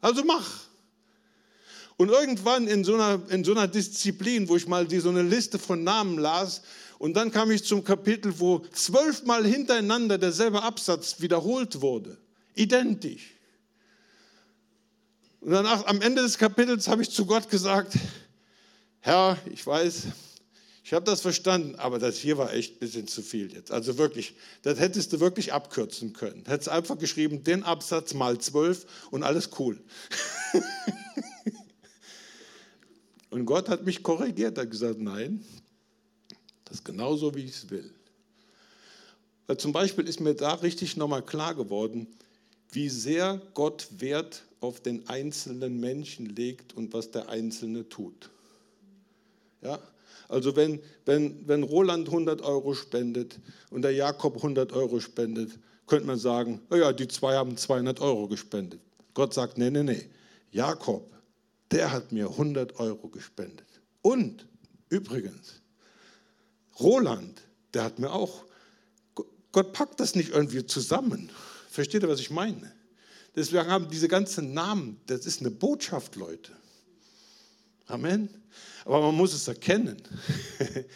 [0.00, 0.62] Also mach.
[2.02, 5.56] Und irgendwann in so, einer, in so einer Disziplin, wo ich mal so eine Liste
[5.56, 6.62] von Namen las,
[6.98, 12.18] und dann kam ich zum Kapitel, wo zwölfmal hintereinander derselbe Absatz wiederholt wurde.
[12.56, 13.36] Identisch.
[15.42, 17.92] Und danach, am Ende des Kapitels habe ich zu Gott gesagt,
[18.98, 20.06] Herr, ich weiß,
[20.82, 23.70] ich habe das verstanden, aber das hier war echt ein bisschen zu viel jetzt.
[23.70, 26.42] Also wirklich, das hättest du wirklich abkürzen können.
[26.48, 29.78] Hättest einfach geschrieben, den Absatz mal zwölf und alles cool.
[33.32, 35.42] und Gott hat mich korrigiert, hat gesagt, nein,
[36.66, 37.90] das ist genauso, wie ich es will.
[39.46, 42.06] Weil zum Beispiel ist mir da richtig nochmal klar geworden,
[42.72, 48.28] wie sehr Gott Wert auf den einzelnen Menschen legt und was der Einzelne tut.
[49.62, 49.78] Ja,
[50.28, 53.40] also wenn, wenn, wenn Roland 100 Euro spendet
[53.70, 57.98] und der Jakob 100 Euro spendet, könnte man sagen, oh ja, die zwei haben 200
[58.00, 58.80] Euro gespendet.
[59.14, 60.04] Gott sagt, nee, nee, nee.
[60.50, 61.10] Jakob,
[61.72, 63.66] der hat mir 100 Euro gespendet.
[64.02, 64.46] Und
[64.88, 65.62] übrigens,
[66.78, 67.42] Roland,
[67.74, 68.44] der hat mir auch,
[69.52, 71.30] Gott packt das nicht irgendwie zusammen.
[71.70, 72.72] Versteht ihr, was ich meine?
[73.34, 76.52] Deswegen haben diese ganzen Namen, das ist eine Botschaft, Leute.
[77.86, 78.28] Amen.
[78.84, 79.96] Aber man muss es erkennen.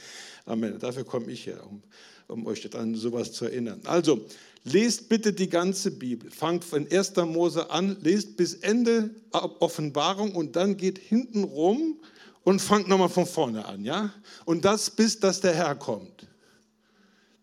[0.44, 0.78] Amen.
[0.78, 1.82] Dafür komme ich her, um,
[2.28, 3.80] um euch an sowas zu erinnern.
[3.84, 4.26] Also,
[4.66, 6.30] lest bitte die ganze Bibel.
[6.30, 7.16] Fangt von 1.
[7.16, 12.00] Mose an, lest bis Ende Offenbarung und dann geht hinten rum
[12.42, 13.84] und fangt nochmal von vorne an.
[13.84, 14.12] ja?
[14.44, 16.26] Und das bis, dass der Herr kommt.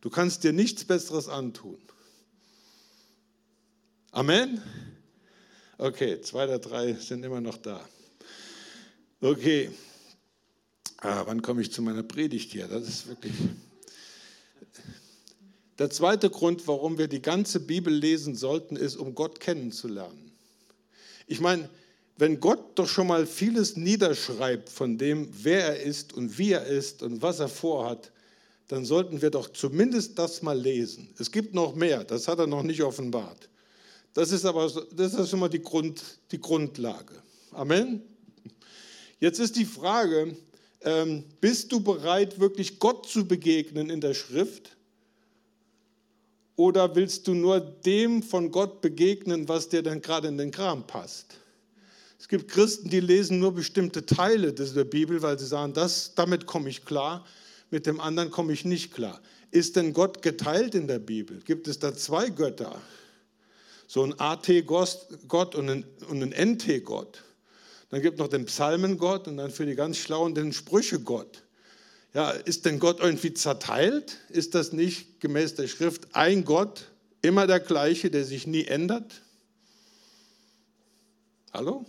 [0.01, 1.77] Du kannst dir nichts Besseres antun.
[4.12, 4.62] Amen?
[5.77, 7.81] Okay, zwei der drei sind immer noch da.
[9.21, 9.71] Okay.
[10.97, 12.67] Ah, wann komme ich zu meiner Predigt hier?
[12.67, 13.33] Das ist wirklich.
[15.84, 20.32] Der zweite Grund, warum wir die ganze Bibel lesen sollten, ist, um Gott kennenzulernen.
[21.28, 21.69] Ich meine,
[22.15, 26.65] wenn Gott doch schon mal vieles niederschreibt von dem, wer er ist und wie er
[26.65, 28.13] ist und was er vorhat,
[28.69, 31.10] dann sollten wir doch zumindest das mal lesen.
[31.19, 33.50] Es gibt noch mehr, das hat er noch nicht offenbart.
[34.13, 37.22] Das ist aber das ist schon mal die, Grund, die Grundlage.
[37.52, 38.02] Amen.
[39.19, 40.34] Jetzt ist die Frage,
[40.80, 44.78] ähm, bist du bereit, wirklich Gott zu begegnen in der Schrift?
[46.56, 50.86] Oder willst du nur dem von Gott begegnen, was dir dann gerade in den Kram
[50.86, 51.36] passt?
[52.20, 56.46] Es gibt Christen, die lesen nur bestimmte Teile der Bibel, weil sie sagen, das, damit
[56.46, 57.26] komme ich klar,
[57.70, 59.20] mit dem anderen komme ich nicht klar.
[59.52, 61.42] Ist denn Gott geteilt in der Bibel?
[61.44, 62.80] Gibt es da zwei Götter?
[63.88, 67.24] So ein AT-Gott und ein, ein NT-Gott.
[67.89, 71.44] Dann gibt es noch den Psalmengott und dann für die ganz Schlauen den Sprüche-Gott.
[72.13, 74.17] Ja, ist denn Gott irgendwie zerteilt?
[74.30, 76.91] Ist das nicht gemäß der Schrift ein Gott,
[77.23, 79.21] immer der gleiche, der sich nie ändert?
[81.52, 81.86] Hallo?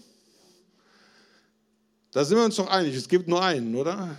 [2.10, 4.16] Da sind wir uns doch einig, es gibt nur einen, oder?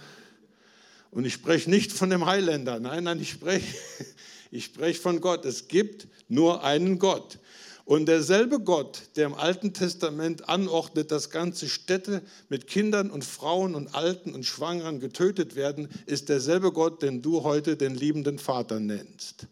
[1.09, 3.65] Und ich spreche nicht von dem Heiländer, nein, nein, ich spreche,
[4.51, 5.43] ich spreche von Gott.
[5.45, 7.39] Es gibt nur einen Gott.
[7.85, 13.75] Und derselbe Gott, der im Alten Testament anordnet, dass ganze Städte mit Kindern und Frauen
[13.75, 18.79] und Alten und Schwangeren getötet werden, ist derselbe Gott, den du heute den liebenden Vater
[18.79, 19.45] nennst.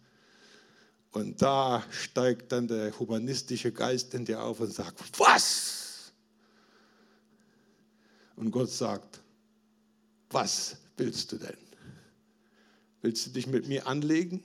[1.11, 6.11] Und da steigt dann der humanistische Geist in dir auf und sagt, was?
[8.35, 9.21] Und Gott sagt,
[10.31, 11.57] was willst du denn?
[13.03, 14.43] Willst du dich mit mir anlegen?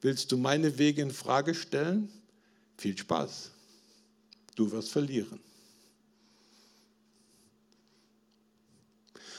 [0.00, 2.10] Willst du meine Wege in Frage stellen?
[2.76, 3.50] Viel Spaß.
[4.54, 5.40] Du wirst verlieren.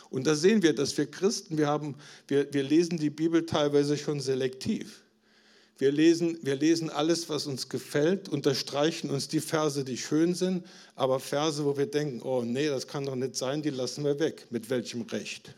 [0.10, 1.96] Und da sehen wir, dass wir Christen, wir, haben,
[2.28, 5.02] wir, wir lesen die Bibel teilweise schon selektiv.
[5.78, 10.66] Wir lesen, wir lesen alles, was uns gefällt, unterstreichen uns die Verse, die schön sind,
[10.96, 14.18] aber Verse, wo wir denken, oh nee, das kann doch nicht sein, die lassen wir
[14.20, 14.48] weg.
[14.52, 15.54] Mit welchem Recht?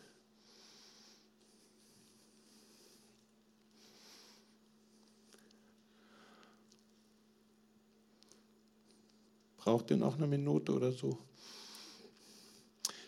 [9.68, 11.18] Braucht ihr noch eine Minute oder so?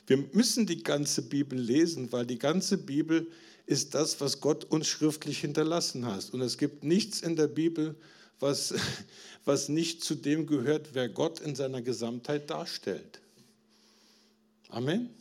[0.07, 3.31] Wir müssen die ganze Bibel lesen, weil die ganze Bibel
[3.65, 6.31] ist das, was Gott uns schriftlich hinterlassen hat.
[6.31, 7.95] Und es gibt nichts in der Bibel,
[8.41, 8.73] was,
[9.45, 13.21] was nicht zu dem gehört, wer Gott in seiner Gesamtheit darstellt.
[14.67, 15.11] Amen.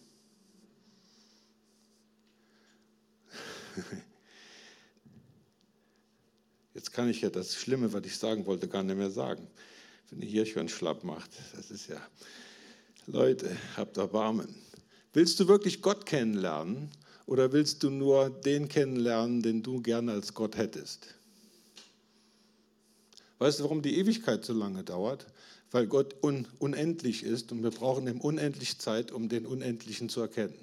[6.74, 9.46] Jetzt kann ich ja das Schlimme, was ich sagen wollte, gar nicht mehr sagen
[10.10, 11.30] wenn ihr Hirschhorn schlapp macht.
[11.54, 12.00] Das ist ja,
[13.06, 14.54] Leute, habt Erbarmen.
[15.12, 16.90] Willst du wirklich Gott kennenlernen
[17.26, 21.14] oder willst du nur den kennenlernen, den du gerne als Gott hättest?
[23.38, 25.26] Weißt du, warum die Ewigkeit so lange dauert?
[25.70, 30.20] Weil Gott un unendlich ist und wir brauchen ihm unendlich Zeit, um den Unendlichen zu
[30.20, 30.54] erkennen.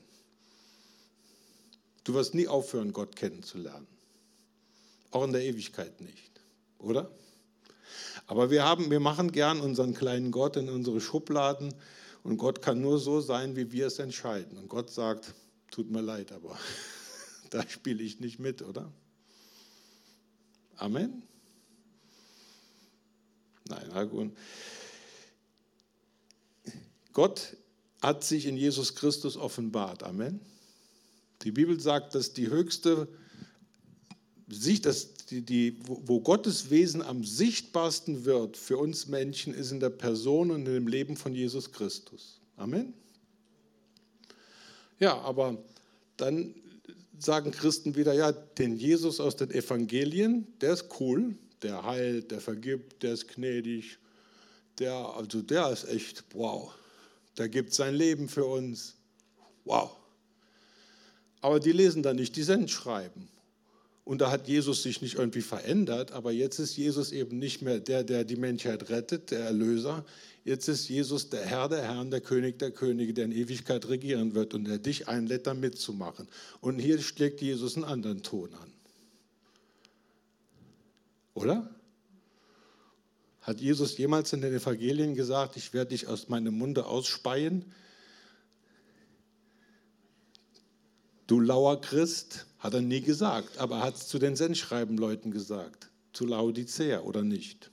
[2.04, 3.88] Du wirst nie aufhören, Gott kennenzulernen.
[5.12, 6.32] Auch in der Ewigkeit nicht,
[6.80, 7.10] oder?
[8.28, 11.74] Aber wir, haben, wir machen gern unseren kleinen Gott in unsere Schubladen
[12.24, 14.58] und Gott kann nur so sein, wie wir es entscheiden.
[14.58, 15.34] Und Gott sagt,
[15.70, 16.58] tut mir leid, aber
[17.52, 18.92] da spiele ich nicht mit, oder?
[20.78, 21.24] Amen?
[23.68, 24.32] Nein, na gut.
[27.14, 27.56] Gott
[28.02, 30.04] hat sich in Jesus Christus offenbart.
[30.04, 30.40] Amen.
[31.44, 33.08] Die Bibel sagt, dass die höchste
[34.48, 39.80] Sicht, dass die, die, wo Gottes Wesen am sichtbarsten wird für uns Menschen, ist in
[39.80, 42.40] der Person und dem Leben von Jesus Christus.
[42.58, 42.94] Amen.
[45.00, 45.58] Ja, aber
[46.18, 46.54] dann
[47.20, 52.40] sagen Christen wieder, ja, den Jesus aus den Evangelien, der ist cool, der heilt, der
[52.40, 53.98] vergibt, der ist gnädig,
[54.80, 56.74] der, also der ist echt, wow,
[57.38, 58.96] der gibt sein Leben für uns,
[59.64, 59.96] wow.
[61.42, 63.28] Aber die lesen da nicht die Sendschreiben.
[64.06, 67.80] Und da hat Jesus sich nicht irgendwie verändert, aber jetzt ist Jesus eben nicht mehr
[67.80, 70.06] der, der die Menschheit rettet, der Erlöser.
[70.44, 74.36] Jetzt ist Jesus der Herr der Herren, der König der Könige, der in Ewigkeit regieren
[74.36, 76.28] wird und der dich einlädt, da mitzumachen.
[76.62, 78.72] Und hier schlägt Jesus einen anderen Ton an.
[81.34, 81.68] Oder?
[83.42, 87.66] Hat Jesus jemals in den Evangelien gesagt, ich werde dich aus meinem Munde ausspeien?
[91.26, 95.90] Du lauer Christ, hat er nie gesagt, aber er hat es zu den Sendschreibenleuten gesagt,
[96.14, 97.72] zu Laodicea oder nicht.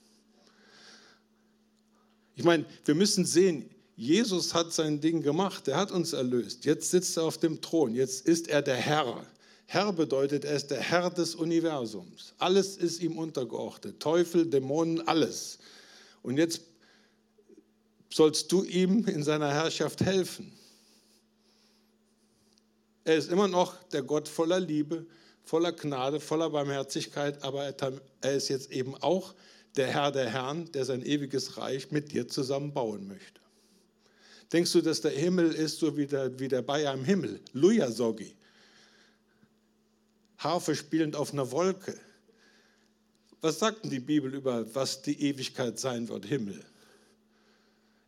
[2.34, 6.64] Ich meine, wir müssen sehen, Jesus hat sein Ding gemacht, er hat uns erlöst.
[6.64, 9.26] Jetzt sitzt er auf dem Thron, jetzt ist er der Herr.
[9.66, 12.34] Herr bedeutet, er ist der Herr des Universums.
[12.38, 14.00] Alles ist ihm untergeordnet.
[14.00, 15.58] Teufel, Dämonen, alles.
[16.22, 16.62] Und jetzt
[18.10, 20.52] sollst du ihm in seiner Herrschaft helfen.
[23.04, 25.06] Er ist immer noch der Gott voller Liebe,
[25.44, 27.74] voller Gnade, voller Barmherzigkeit, aber
[28.20, 29.34] er ist jetzt eben auch
[29.76, 33.40] der Herr der Herren, der sein ewiges Reich mit dir zusammen bauen möchte.
[34.52, 37.40] Denkst du, dass der Himmel ist so wie der, wie der Bayer im Himmel?
[37.54, 38.36] Luja Sogi.
[40.36, 41.98] Harfe spielend auf einer Wolke.
[43.40, 46.26] Was sagt denn die Bibel über, was die Ewigkeit sein wird?
[46.26, 46.62] Himmel.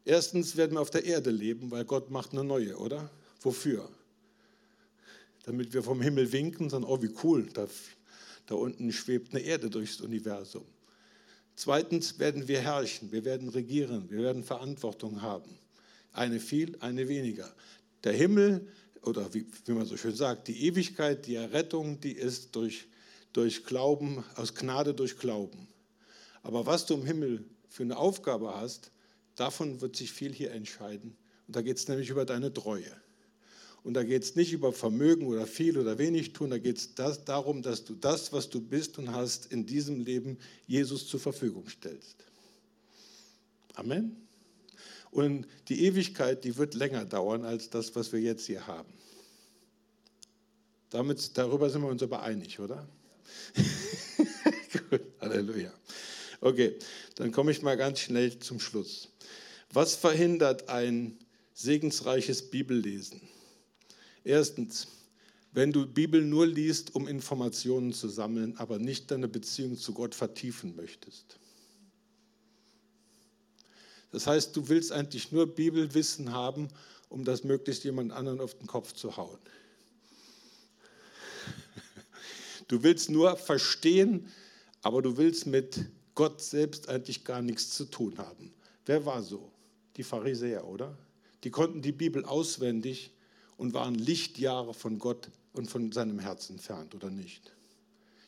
[0.04, 3.10] Erstens werden wir auf der Erde leben, weil Gott macht eine neue, oder?
[3.40, 3.88] Wofür?
[5.46, 7.66] Damit wir vom Himmel winken sagen, oh wie cool, da,
[8.46, 10.64] da unten schwebt eine Erde durchs Universum.
[11.56, 15.58] Zweitens werden wir herrschen, wir werden regieren, wir werden Verantwortung haben.
[16.12, 17.54] Eine viel, eine weniger.
[18.02, 18.66] Der Himmel,
[19.02, 22.86] oder wie, wie man so schön sagt, die Ewigkeit, die Errettung, die ist durch,
[23.32, 25.68] durch Glauben, aus Gnade durch Glauben.
[26.42, 28.90] Aber was du im Himmel für eine Aufgabe hast,
[29.36, 31.16] davon wird sich viel hier entscheiden.
[31.46, 32.90] Und da geht es nämlich über deine Treue.
[33.84, 36.94] Und da geht es nicht über Vermögen oder viel oder wenig tun, da geht es
[37.24, 41.68] darum, dass du das, was du bist und hast, in diesem Leben Jesus zur Verfügung
[41.68, 42.16] stellst.
[43.74, 44.16] Amen.
[45.10, 48.92] Und die Ewigkeit, die wird länger dauern als das, was wir jetzt hier haben.
[50.88, 52.88] Damit, darüber sind wir uns aber einig, oder?
[54.90, 55.72] Gut, Halleluja.
[56.40, 56.78] Okay,
[57.16, 59.08] dann komme ich mal ganz schnell zum Schluss.
[59.72, 61.18] Was verhindert ein
[61.52, 63.20] segensreiches Bibellesen?
[64.24, 64.88] Erstens,
[65.52, 70.14] wenn du Bibel nur liest, um Informationen zu sammeln, aber nicht deine Beziehung zu Gott
[70.14, 71.38] vertiefen möchtest.
[74.10, 76.68] Das heißt, du willst eigentlich nur Bibelwissen haben,
[77.08, 79.38] um das möglichst jemand anderen auf den Kopf zu hauen.
[82.68, 84.32] Du willst nur verstehen,
[84.82, 88.52] aber du willst mit Gott selbst eigentlich gar nichts zu tun haben.
[88.86, 89.50] Wer war so?
[89.96, 90.96] Die Pharisäer, oder?
[91.44, 93.10] Die konnten die Bibel auswendig,
[93.56, 97.54] und waren Lichtjahre von Gott und von seinem Herzen entfernt, oder nicht?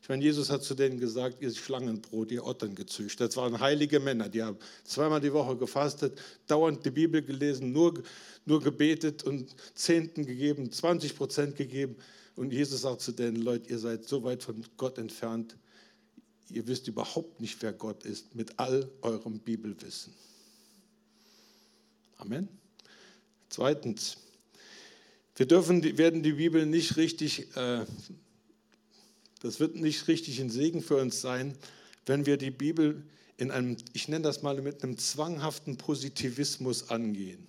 [0.07, 3.31] Ich meine, Jesus hat zu denen gesagt, ihr Schlangenbrot, ihr Ottern gezüchtet.
[3.31, 6.17] Das waren heilige Männer, die haben zweimal die Woche gefastet,
[6.47, 8.01] dauernd die Bibel gelesen, nur,
[8.45, 11.97] nur gebetet und Zehnten gegeben, 20 Prozent gegeben.
[12.37, 15.57] Und Jesus sagt zu denen, Leute, ihr seid so weit von Gott entfernt,
[16.51, 20.15] ihr wisst überhaupt nicht, wer Gott ist, mit all eurem Bibelwissen.
[22.19, 22.49] Amen.
[23.49, 24.19] Zweitens,
[25.37, 27.85] wir dürfen, werden die Bibel nicht richtig, äh,
[29.43, 31.57] das wird nicht richtig ein Segen für uns sein,
[32.07, 33.03] wenn wir die Bibel
[33.37, 37.47] in einem, ich nenne das mal mit einem zwanghaften Positivismus angehen.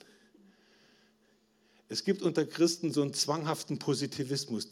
[1.89, 4.67] Es gibt unter Christen so einen zwanghaften Positivismus.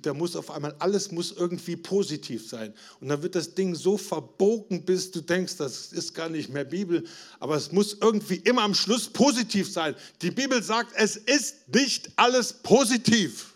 [0.00, 2.72] Da muss auf einmal, alles muss irgendwie positiv sein.
[3.00, 6.64] Und dann wird das Ding so verbogen, bis du denkst, das ist gar nicht mehr
[6.64, 7.04] Bibel.
[7.38, 9.94] Aber es muss irgendwie immer am Schluss positiv sein.
[10.22, 13.52] Die Bibel sagt, es ist nicht alles positiv.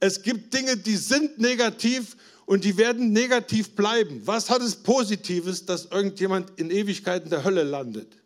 [0.00, 2.16] Es gibt Dinge, die sind negativ
[2.46, 4.22] und die werden negativ bleiben.
[4.24, 8.19] Was hat es Positives, dass irgendjemand in Ewigkeit in der Hölle landet?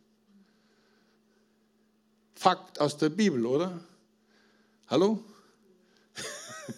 [2.34, 3.80] Fakt aus der Bibel, oder?
[4.88, 5.22] Hallo?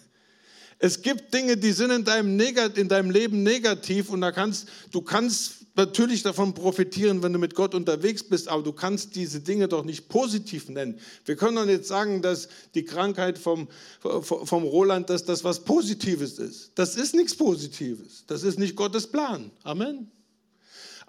[0.79, 5.01] Es gibt Dinge, die sind in deinem, in deinem Leben negativ und da kannst, du
[5.01, 9.67] kannst natürlich davon profitieren, wenn du mit Gott unterwegs bist, aber du kannst diese Dinge
[9.67, 10.99] doch nicht positiv nennen.
[11.25, 13.67] Wir können doch nicht sagen, dass die Krankheit vom,
[14.01, 16.71] vom Roland, dass das was Positives ist.
[16.75, 18.23] Das ist nichts Positives.
[18.27, 19.51] Das ist nicht Gottes Plan.
[19.63, 20.11] Amen.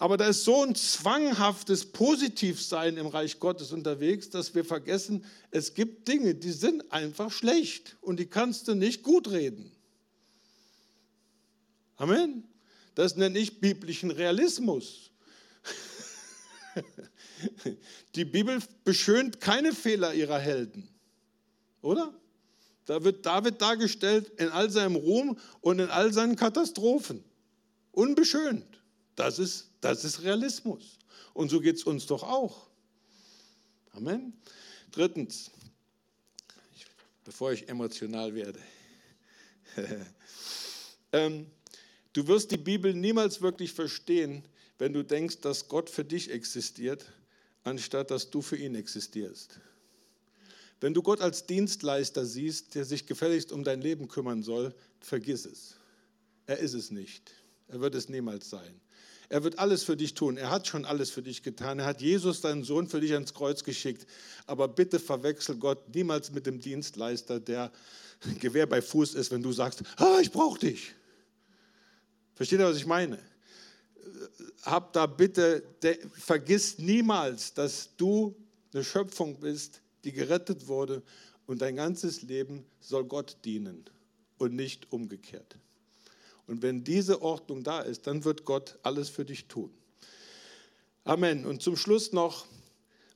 [0.00, 5.74] Aber da ist so ein zwanghaftes Positivsein im Reich Gottes unterwegs, dass wir vergessen, es
[5.74, 9.72] gibt Dinge, die sind einfach schlecht und die kannst du nicht gut reden.
[11.96, 12.44] Amen.
[12.94, 15.10] Das nenne ich biblischen Realismus.
[18.14, 20.88] Die Bibel beschönt keine Fehler ihrer Helden,
[21.82, 22.14] oder?
[22.86, 27.24] Da wird David dargestellt in all seinem Ruhm und in all seinen Katastrophen.
[27.92, 28.64] Unbeschönt.
[29.18, 30.98] Das ist das ist Realismus.
[31.34, 32.68] Und so geht es uns doch auch.
[33.92, 34.32] Amen.
[34.92, 35.50] Drittens,
[37.24, 38.60] bevor ich emotional werde.
[41.12, 41.46] ähm,
[42.12, 44.44] du wirst die Bibel niemals wirklich verstehen,
[44.78, 47.04] wenn du denkst, dass Gott für dich existiert,
[47.64, 49.60] anstatt dass du für ihn existierst.
[50.80, 55.44] Wenn du Gott als Dienstleister siehst, der sich gefälligst um dein Leben kümmern soll, vergiss
[55.44, 55.74] es.
[56.46, 57.32] Er ist es nicht.
[57.66, 58.80] Er wird es niemals sein.
[59.30, 60.36] Er wird alles für dich tun.
[60.36, 61.80] Er hat schon alles für dich getan.
[61.80, 64.06] Er hat Jesus, deinen Sohn, für dich ans Kreuz geschickt.
[64.46, 67.70] Aber bitte verwechsel Gott niemals mit dem Dienstleister, der
[68.40, 70.94] Gewehr bei Fuß ist, wenn du sagst, ah, ich brauche dich.
[72.34, 73.18] Versteht ihr, was ich meine?
[74.62, 75.62] Hab da bitte,
[76.14, 78.34] vergiss niemals, dass du
[78.72, 81.02] eine Schöpfung bist, die gerettet wurde
[81.46, 83.84] und dein ganzes Leben soll Gott dienen
[84.38, 85.56] und nicht umgekehrt.
[86.48, 89.70] Und wenn diese Ordnung da ist, dann wird Gott alles für dich tun.
[91.04, 91.46] Amen.
[91.46, 92.46] Und zum Schluss noch,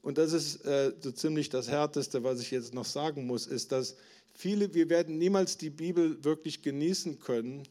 [0.02, 3.72] und das ist äh, so ziemlich das Härteste, was ich jetzt noch sagen muss, ist,
[3.72, 3.96] dass
[4.34, 7.62] viele, wir werden niemals die Bibel wirklich genießen können,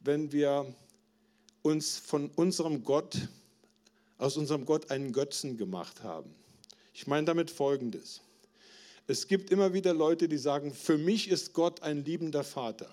[0.00, 0.74] wenn wir
[1.62, 3.16] uns von unserem Gott,
[4.16, 6.34] aus unserem Gott einen Götzen gemacht haben.
[6.94, 8.22] Ich meine damit Folgendes.
[9.06, 12.88] Es gibt immer wieder Leute, die sagen, für mich ist Gott ein liebender Vater.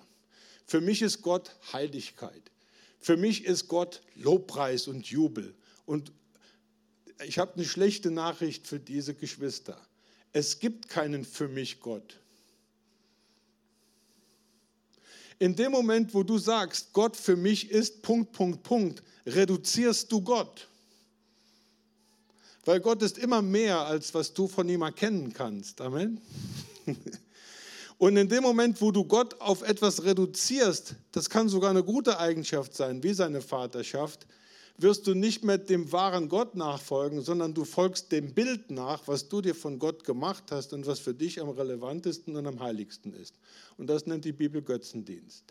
[0.68, 2.52] Für mich ist Gott Heiligkeit.
[3.00, 5.56] Für mich ist Gott Lobpreis und Jubel.
[5.86, 6.12] Und
[7.26, 9.82] ich habe eine schlechte Nachricht für diese Geschwister.
[10.34, 12.20] Es gibt keinen für mich Gott.
[15.40, 20.22] In dem Moment, wo du sagst, Gott für mich ist Punkt, Punkt, Punkt, reduzierst du
[20.22, 20.68] Gott.
[22.66, 25.80] Weil Gott ist immer mehr, als was du von ihm erkennen kannst.
[25.80, 26.20] Amen.
[27.98, 32.20] Und in dem Moment, wo du Gott auf etwas reduzierst, das kann sogar eine gute
[32.20, 34.28] Eigenschaft sein, wie seine Vaterschaft,
[34.78, 39.28] wirst du nicht mehr dem wahren Gott nachfolgen, sondern du folgst dem Bild nach, was
[39.28, 43.14] du dir von Gott gemacht hast und was für dich am relevantesten und am heiligsten
[43.14, 43.34] ist.
[43.78, 45.46] Und das nennt die Bibel Götzendienst.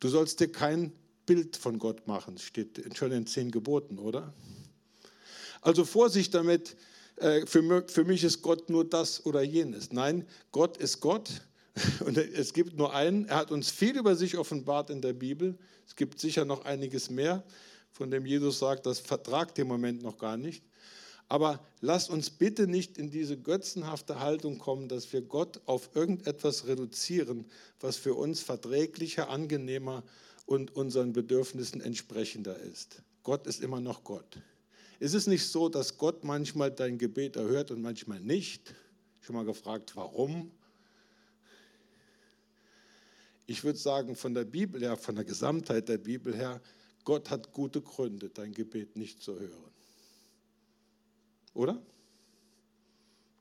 [0.00, 0.92] Du sollst dir kein
[1.26, 4.32] Bild von Gott machen, steht schon in zehn Geboten, oder?
[5.60, 6.76] Also Vorsicht damit,
[7.20, 9.92] äh, für mich ist Gott nur das oder jenes.
[9.92, 11.30] Nein, Gott ist Gott
[12.04, 13.26] und es gibt nur einen.
[13.26, 15.58] Er hat uns viel über sich offenbart in der Bibel.
[15.86, 17.44] Es gibt sicher noch einiges mehr,
[17.90, 20.62] von dem Jesus sagt, das vertragt im Moment noch gar nicht.
[21.28, 26.66] Aber lass uns bitte nicht in diese götzenhafte Haltung kommen, dass wir Gott auf irgendetwas
[26.66, 27.44] reduzieren,
[27.78, 30.02] was für uns verträglicher, angenehmer
[30.46, 33.02] und unseren Bedürfnissen entsprechender ist.
[33.22, 34.40] Gott ist immer noch Gott.
[35.00, 38.74] Ist es nicht so, dass Gott manchmal dein Gebet erhört und manchmal nicht?
[39.22, 40.50] Schon mal gefragt, warum?
[43.46, 46.60] Ich würde sagen, von der Bibel her, von der Gesamtheit der Bibel her,
[47.04, 49.72] Gott hat gute Gründe, dein Gebet nicht zu hören.
[51.54, 51.80] Oder?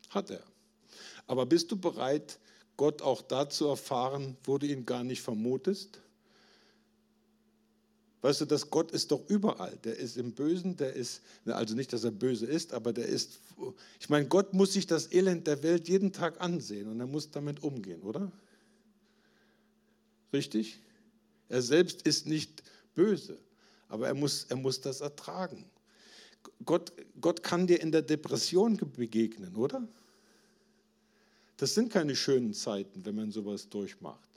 [0.10, 0.44] Hat er.
[1.28, 2.40] Aber bist du bereit,
[2.78, 6.02] Gott auch da zu erfahren, wo du ihn gar nicht vermutest?
[8.22, 9.78] Weißt du, dass Gott ist doch überall.
[9.84, 13.40] Der ist im Bösen, der ist, also nicht, dass er böse ist, aber der ist,
[14.00, 17.32] ich meine, Gott muss sich das Elend der Welt jeden Tag ansehen und er muss
[17.32, 18.30] damit umgehen, oder?
[20.34, 20.80] Richtig?
[21.48, 22.62] Er selbst ist nicht
[22.94, 23.38] böse,
[23.88, 25.66] aber er muss, er muss das ertragen.
[26.66, 26.92] Gott,
[27.22, 29.88] Gott kann dir in der Depression begegnen, oder?
[31.56, 34.29] Das sind keine schönen Zeiten, wenn man sowas durchmacht.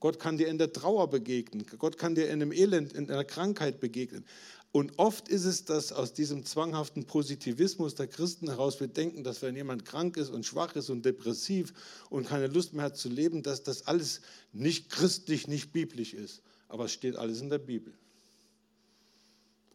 [0.00, 1.64] Gott kann dir in der Trauer begegnen.
[1.78, 4.24] Gott kann dir in einem Elend, in einer Krankheit begegnen.
[4.72, 9.40] Und oft ist es, dass aus diesem zwanghaften Positivismus der Christen heraus wir denken, dass
[9.40, 11.72] wenn jemand krank ist und schwach ist und depressiv
[12.10, 14.20] und keine Lust mehr hat zu leben, dass das alles
[14.52, 16.42] nicht christlich, nicht biblisch ist.
[16.68, 17.94] Aber es steht alles in der Bibel.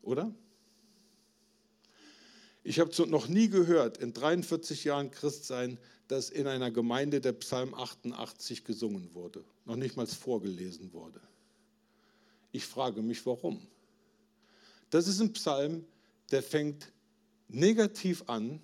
[0.04, 0.32] Oder?
[2.64, 7.74] Ich habe noch nie gehört, in 43 Jahren Christsein, dass in einer Gemeinde der Psalm
[7.74, 11.22] 88 gesungen wurde, noch nicht mal vorgelesen wurde.
[12.52, 13.66] Ich frage mich, warum.
[14.90, 15.86] Das ist ein Psalm,
[16.32, 16.92] der fängt
[17.48, 18.62] negativ an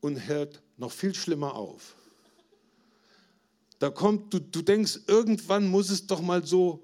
[0.00, 1.96] und hört noch viel schlimmer auf.
[3.78, 6.82] Da kommt, du, du denkst, irgendwann muss es doch mal so,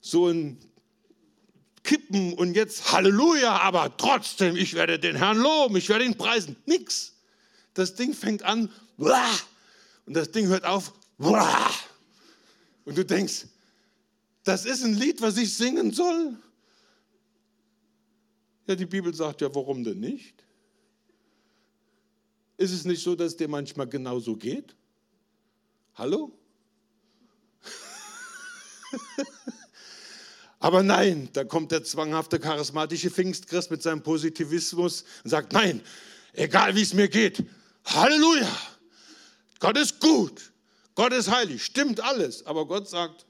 [0.00, 0.58] so ein
[1.90, 6.54] Kippen und jetzt Halleluja, aber trotzdem, ich werde den Herrn loben, ich werde ihn preisen.
[6.64, 7.14] Nix.
[7.74, 10.92] Das Ding fängt an, und das Ding hört auf.
[11.18, 13.46] Und du denkst,
[14.44, 16.38] das ist ein Lied, was ich singen soll.
[18.68, 20.44] Ja, die Bibel sagt ja, warum denn nicht?
[22.56, 24.76] Ist es nicht so, dass es dir manchmal genauso geht?
[25.96, 26.38] Hallo?
[30.60, 35.80] Aber nein, da kommt der zwanghafte charismatische Pfingstchrist mit seinem Positivismus und sagt, nein,
[36.34, 37.42] egal wie es mir geht,
[37.86, 38.56] Halleluja,
[39.58, 40.52] Gott ist gut,
[40.94, 42.44] Gott ist heilig, stimmt alles.
[42.44, 43.24] Aber Gott sagt,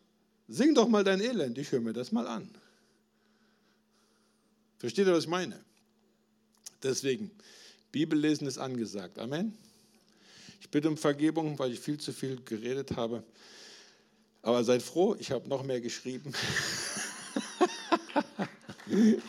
[0.49, 2.51] sing doch mal dein Elend, ich höre mir das mal an.
[4.79, 5.61] Versteht ihr, was ich meine?
[6.83, 7.31] Deswegen,
[7.93, 9.21] Bibellesen ist angesagt.
[9.21, 9.57] Amen.
[10.61, 13.23] Ich bitte um Vergebung, weil ich viel zu viel geredet habe.
[14.43, 16.33] Aber seid froh, ich habe noch mehr geschrieben.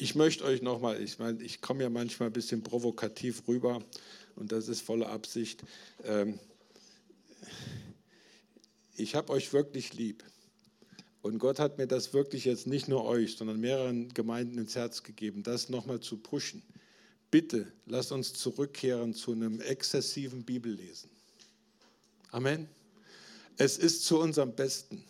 [0.00, 3.82] Ich möchte euch nochmal, ich meine, ich komme ja manchmal ein bisschen provokativ rüber
[4.36, 5.64] und das ist volle Absicht.
[6.04, 6.38] Ähm,
[8.94, 10.22] ich habe euch wirklich lieb.
[11.20, 15.02] Und Gott hat mir das wirklich jetzt nicht nur euch, sondern mehreren Gemeinden ins Herz
[15.02, 16.62] gegeben, das nochmal zu pushen.
[17.32, 21.10] Bitte lasst uns zurückkehren zu einem exzessiven Bibellesen.
[22.30, 22.68] Amen.
[23.58, 25.02] Es ist zu unserem Besten.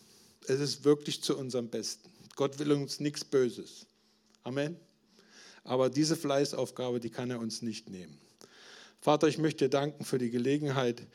[0.47, 2.09] Es ist wirklich zu unserem Besten.
[2.35, 3.87] Gott will uns nichts Böses.
[4.43, 4.77] Amen.
[5.65, 8.19] Aber diese Fleißaufgabe, die kann er uns nicht nehmen.
[9.03, 11.07] Vater, ich möchte dir danken für die Gelegenheit,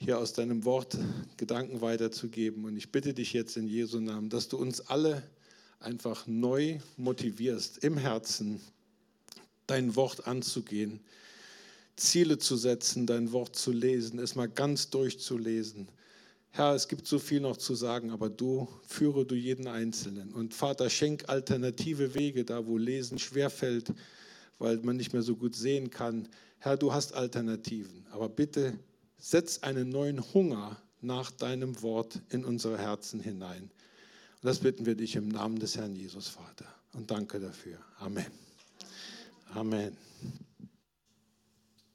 [0.00, 0.98] hier aus deinem Wort
[1.36, 2.64] Gedanken weiterzugeben.
[2.64, 5.22] Und ich bitte dich jetzt in Jesu Namen, dass du uns alle
[5.78, 8.60] einfach neu motivierst, im Herzen
[9.68, 10.98] dein Wort anzugehen,
[11.94, 15.86] Ziele zu setzen, dein Wort zu lesen, es mal ganz durchzulesen.
[16.54, 20.34] Herr, es gibt so viel noch zu sagen, aber du führe du jeden Einzelnen.
[20.34, 23.92] Und Vater, schenk alternative Wege da, wo Lesen schwerfällt,
[24.58, 26.28] weil man nicht mehr so gut sehen kann.
[26.58, 28.78] Herr, du hast Alternativen, aber bitte
[29.18, 33.62] setz einen neuen Hunger nach deinem Wort in unsere Herzen hinein.
[33.62, 36.66] Und das bitten wir dich im Namen des Herrn Jesus, Vater.
[36.92, 37.78] Und danke dafür.
[37.98, 38.26] Amen.
[39.54, 39.96] Amen.